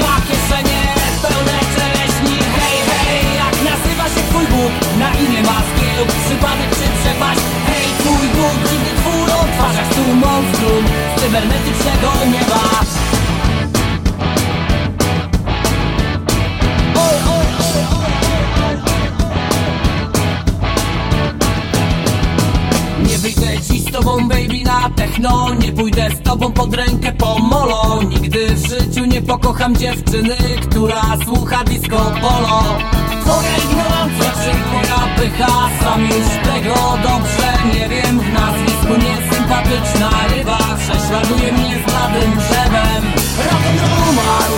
Ja 0.00 0.14
kieszenie 0.28 0.82
pełne 1.22 1.58
czereśni. 1.74 2.36
Hej, 2.58 2.78
hej, 2.90 3.24
jak 3.42 3.56
nazywa 3.70 4.04
się 4.14 4.22
twój 4.30 4.46
Bóg? 4.46 4.72
Na 4.98 5.08
imię 5.22 5.42
ma 5.42 5.58
zgiełk, 5.68 6.08
przypadek 6.24 6.70
czy 6.78 6.86
przepaść? 7.00 7.40
Hej, 7.68 7.86
twój 8.00 8.28
Bóg, 8.36 8.56
dziwny 8.68 8.92
twór, 9.00 9.26
odtwarzasz 9.42 9.90
tu 9.96 10.14
monstrum. 10.14 10.84
Z 11.16 11.20
cybernetycznego 11.20 12.08
nieba 12.32 12.62
na 24.64 24.90
techno 24.96 25.54
Nie 25.54 25.72
pójdę 25.72 26.10
z 26.10 26.22
tobą 26.22 26.52
pod 26.52 26.74
rękę 26.74 27.12
po 27.12 27.38
molo. 27.38 28.02
Nigdy 28.02 28.54
w 28.54 28.68
życiu 28.68 29.04
nie 29.04 29.22
pokocham 29.22 29.76
dziewczyny 29.76 30.36
Która 30.70 31.02
słucha 31.24 31.64
disco 31.64 31.96
polo. 32.20 32.62
Twoja 33.22 33.56
ignorancja 33.64 34.30
czy 34.42 34.50
moja 34.72 35.16
pycha 35.16 35.68
Sam 35.80 36.02
już 36.02 36.28
tego. 36.44 36.74
Dobrze 37.02 37.48
nie 37.74 37.88
wiem 37.88 38.20
W 38.20 38.32
nazwisku 38.32 38.92
niesympatyczna 39.04 40.10
ryba. 40.36 40.58
Prześladuje 40.78 41.52
mnie 41.52 41.78
z 41.78 41.90
bladym 41.90 42.30
drzewem. 42.38 43.02
Rock'n'roll 43.46 44.10
umarł. 44.10 44.54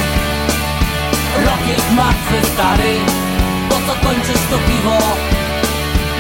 Rok 1.44 1.68
jest 1.68 1.92
martwy 1.96 2.46
stary. 2.52 2.92
Po 3.68 3.74
co 3.74 4.08
kończysz 4.08 4.42
to 4.50 4.58
piwo? 4.68 4.98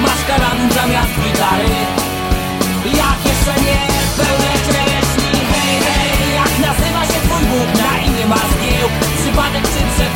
Masz 0.02 0.24
karabin 0.28 0.70
zamiast 0.70 1.14
gitary 1.24 1.95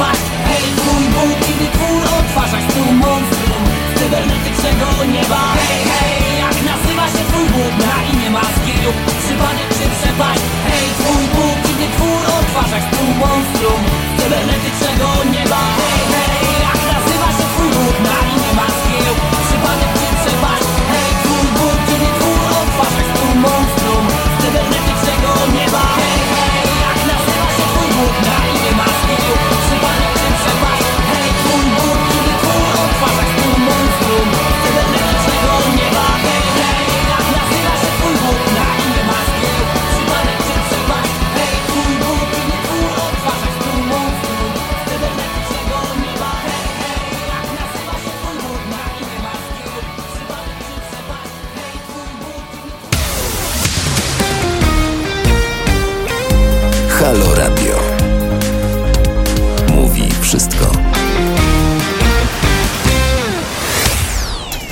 przepaść 0.01 0.26
Hej, 0.48 0.64
twój 0.80 1.05
Bóg, 1.14 1.36
kiedy 1.46 1.66
twór 1.76 2.03
odtwarzasz 2.18 2.66
tu 2.74 2.92
monstrum 2.92 3.62
Z 3.94 3.98
cybernetycznego 3.98 4.86
nieba. 5.14 5.42
Hej, 5.68 5.82
hej, 5.92 6.38
jak 6.44 6.57
nazywa 6.70 7.07
się 7.12 7.22
twój 7.30 7.46
Bóg? 7.55 7.72
Na 7.86 7.98
imię 8.12 8.30
ma 8.30 8.44
zgiełk, 8.57 8.96
przypadek 9.22 9.68
czy 9.76 9.84
przepaść? 9.96 10.42
Hej, 10.68 10.86
twój 10.98 11.24
Bóg, 11.34 11.57
kiedy 11.66 11.86
twór 11.94 12.20
odtwarzasz 12.38 12.86
tu 12.92 13.03
monstrum 13.22 13.80
Z 14.16 14.22
cybernetycznego 14.22 15.07
nieba. 15.34 15.62
Hej, 15.80 16.09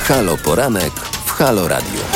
Halo 0.09 0.37
Poranek 0.37 0.93
w 1.27 1.31
Halo 1.39 1.69
Radio. 1.69 2.08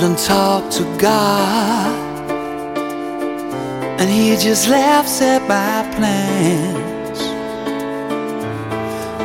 And 0.00 0.16
talk 0.16 0.70
to 0.74 0.84
God, 0.96 2.78
and 3.98 4.08
He 4.08 4.36
just 4.36 4.68
laughs 4.68 5.20
at 5.20 5.42
my 5.48 5.82
plans. 5.96 7.20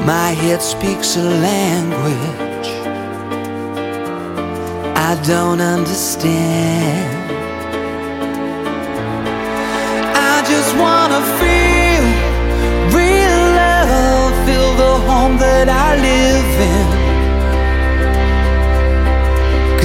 My 0.04 0.32
head 0.32 0.64
speaks 0.64 1.16
a 1.16 1.22
language 1.22 2.70
I 4.96 5.16
don't 5.28 5.62
understand. 5.62 7.32
I 10.16 10.44
just 10.52 10.76
wanna 10.84 11.22
feel 11.40 12.04
real 12.98 13.44
love, 13.62 14.34
feel 14.48 14.72
the 14.84 14.94
home 15.08 15.38
that 15.38 15.70
I 15.70 15.96
live 15.98 16.62
in. 16.72 17.03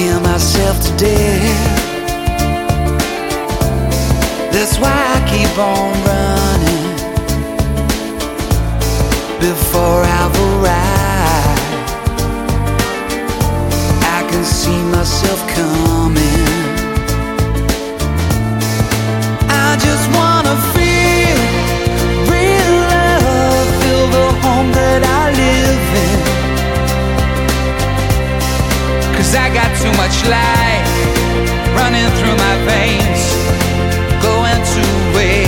Scare 0.00 0.20
myself 0.20 0.80
to 0.82 0.96
death. 0.96 1.82
That's 4.50 4.78
why 4.78 4.96
I 5.16 5.20
keep 5.28 5.58
on 5.58 5.92
running 6.08 6.86
before 9.38 10.00
I've 10.18 10.36
arrived. 10.48 11.60
I 14.16 14.20
can 14.30 14.42
see 14.42 14.80
myself 14.96 15.38
coming. 15.48 16.48
I 19.50 19.76
just 19.86 20.06
wanna 20.16 20.56
feel 20.72 21.40
real 22.32 22.72
love, 22.94 23.68
feel 23.82 24.06
the 24.16 24.28
home 24.44 24.72
that 24.72 25.02
I 25.04 25.30
live 25.42 26.24
in. 26.24 26.29
Cause 29.30 29.38
I 29.38 29.54
got 29.54 29.70
too 29.78 29.92
much 29.92 30.24
life 30.26 30.90
running 31.78 32.10
through 32.18 32.34
my 32.34 32.56
veins, 32.66 33.22
going 34.20 34.60
to 34.74 35.16
waste. 35.16 35.39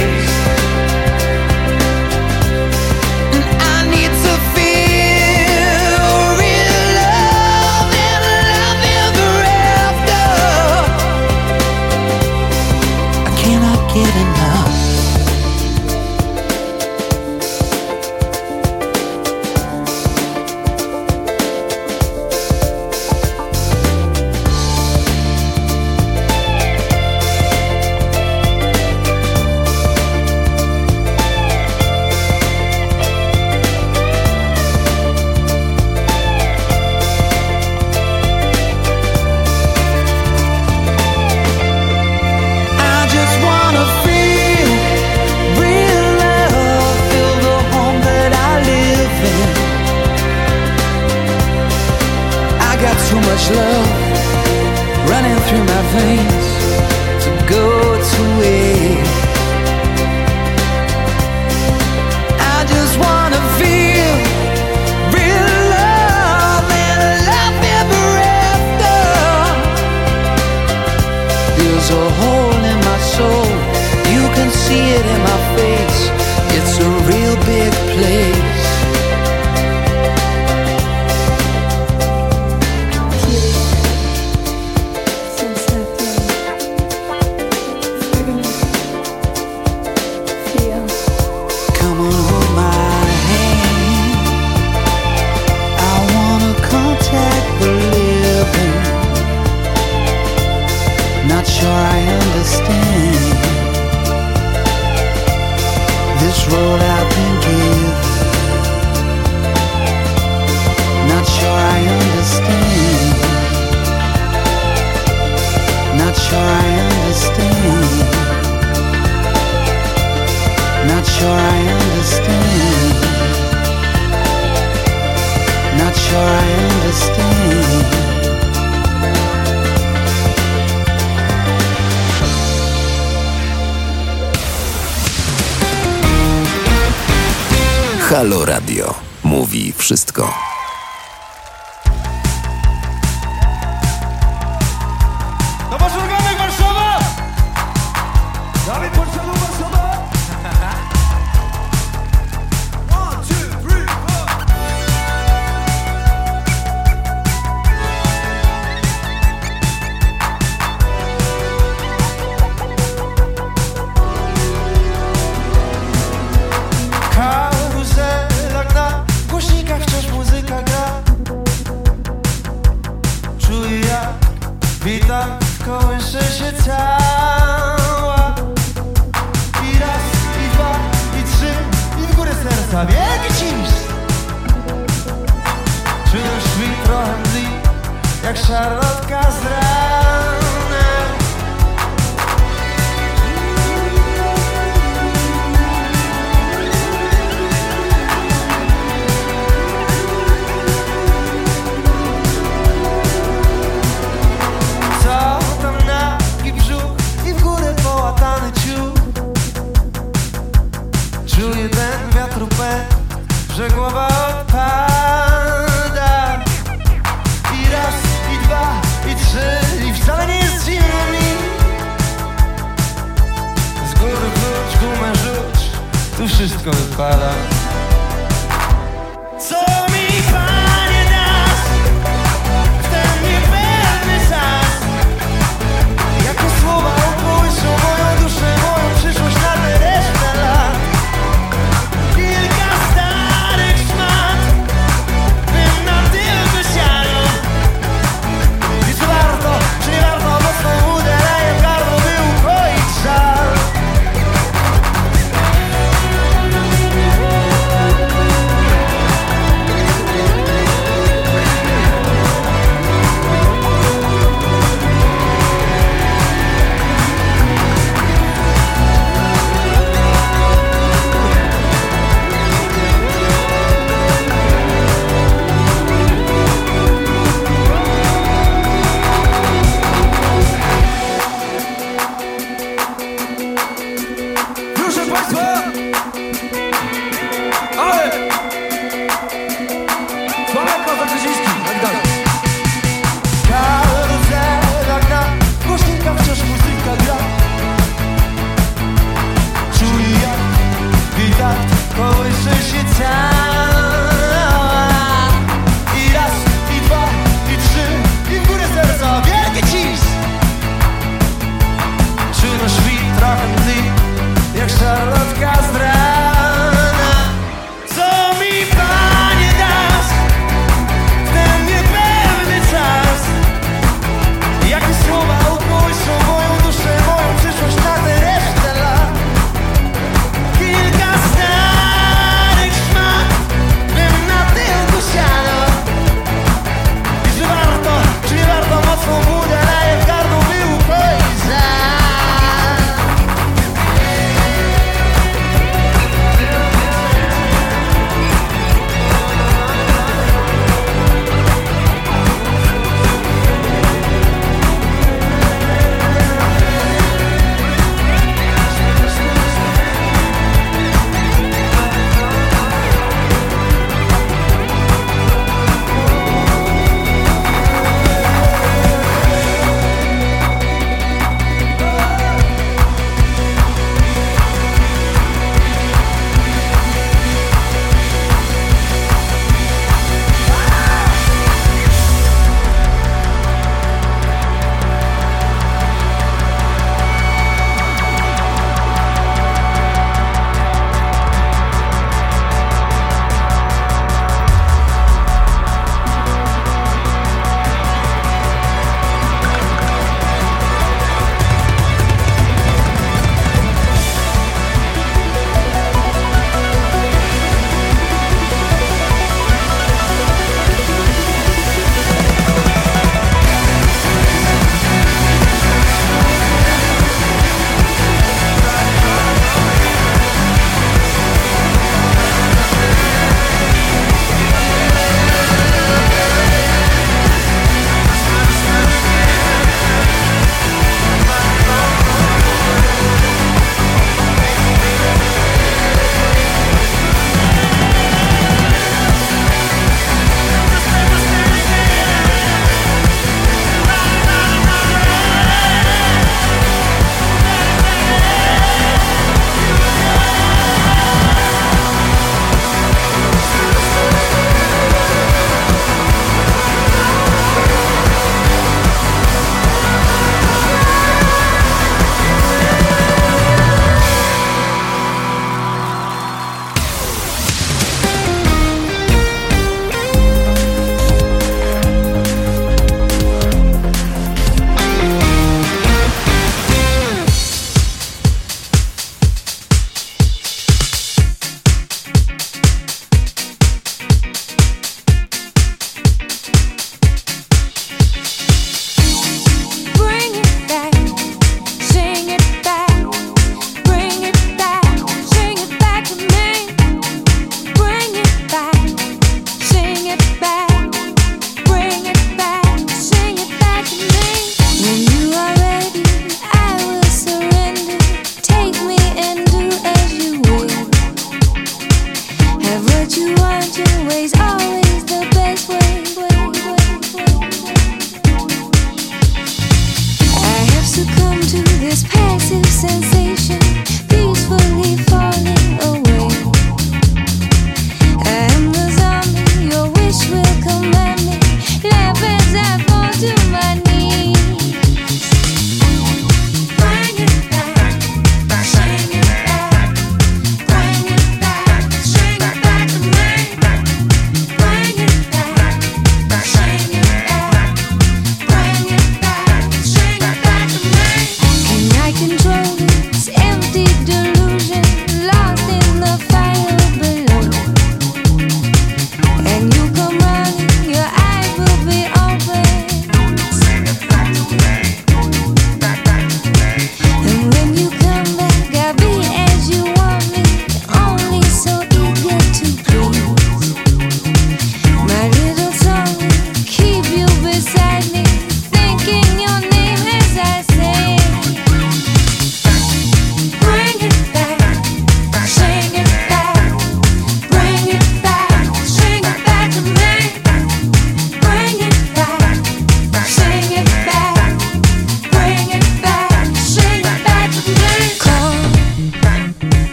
Halo 138.12 138.44
Radio. 138.44 138.94
Mówi 139.24 139.72
wszystko. 139.72 140.51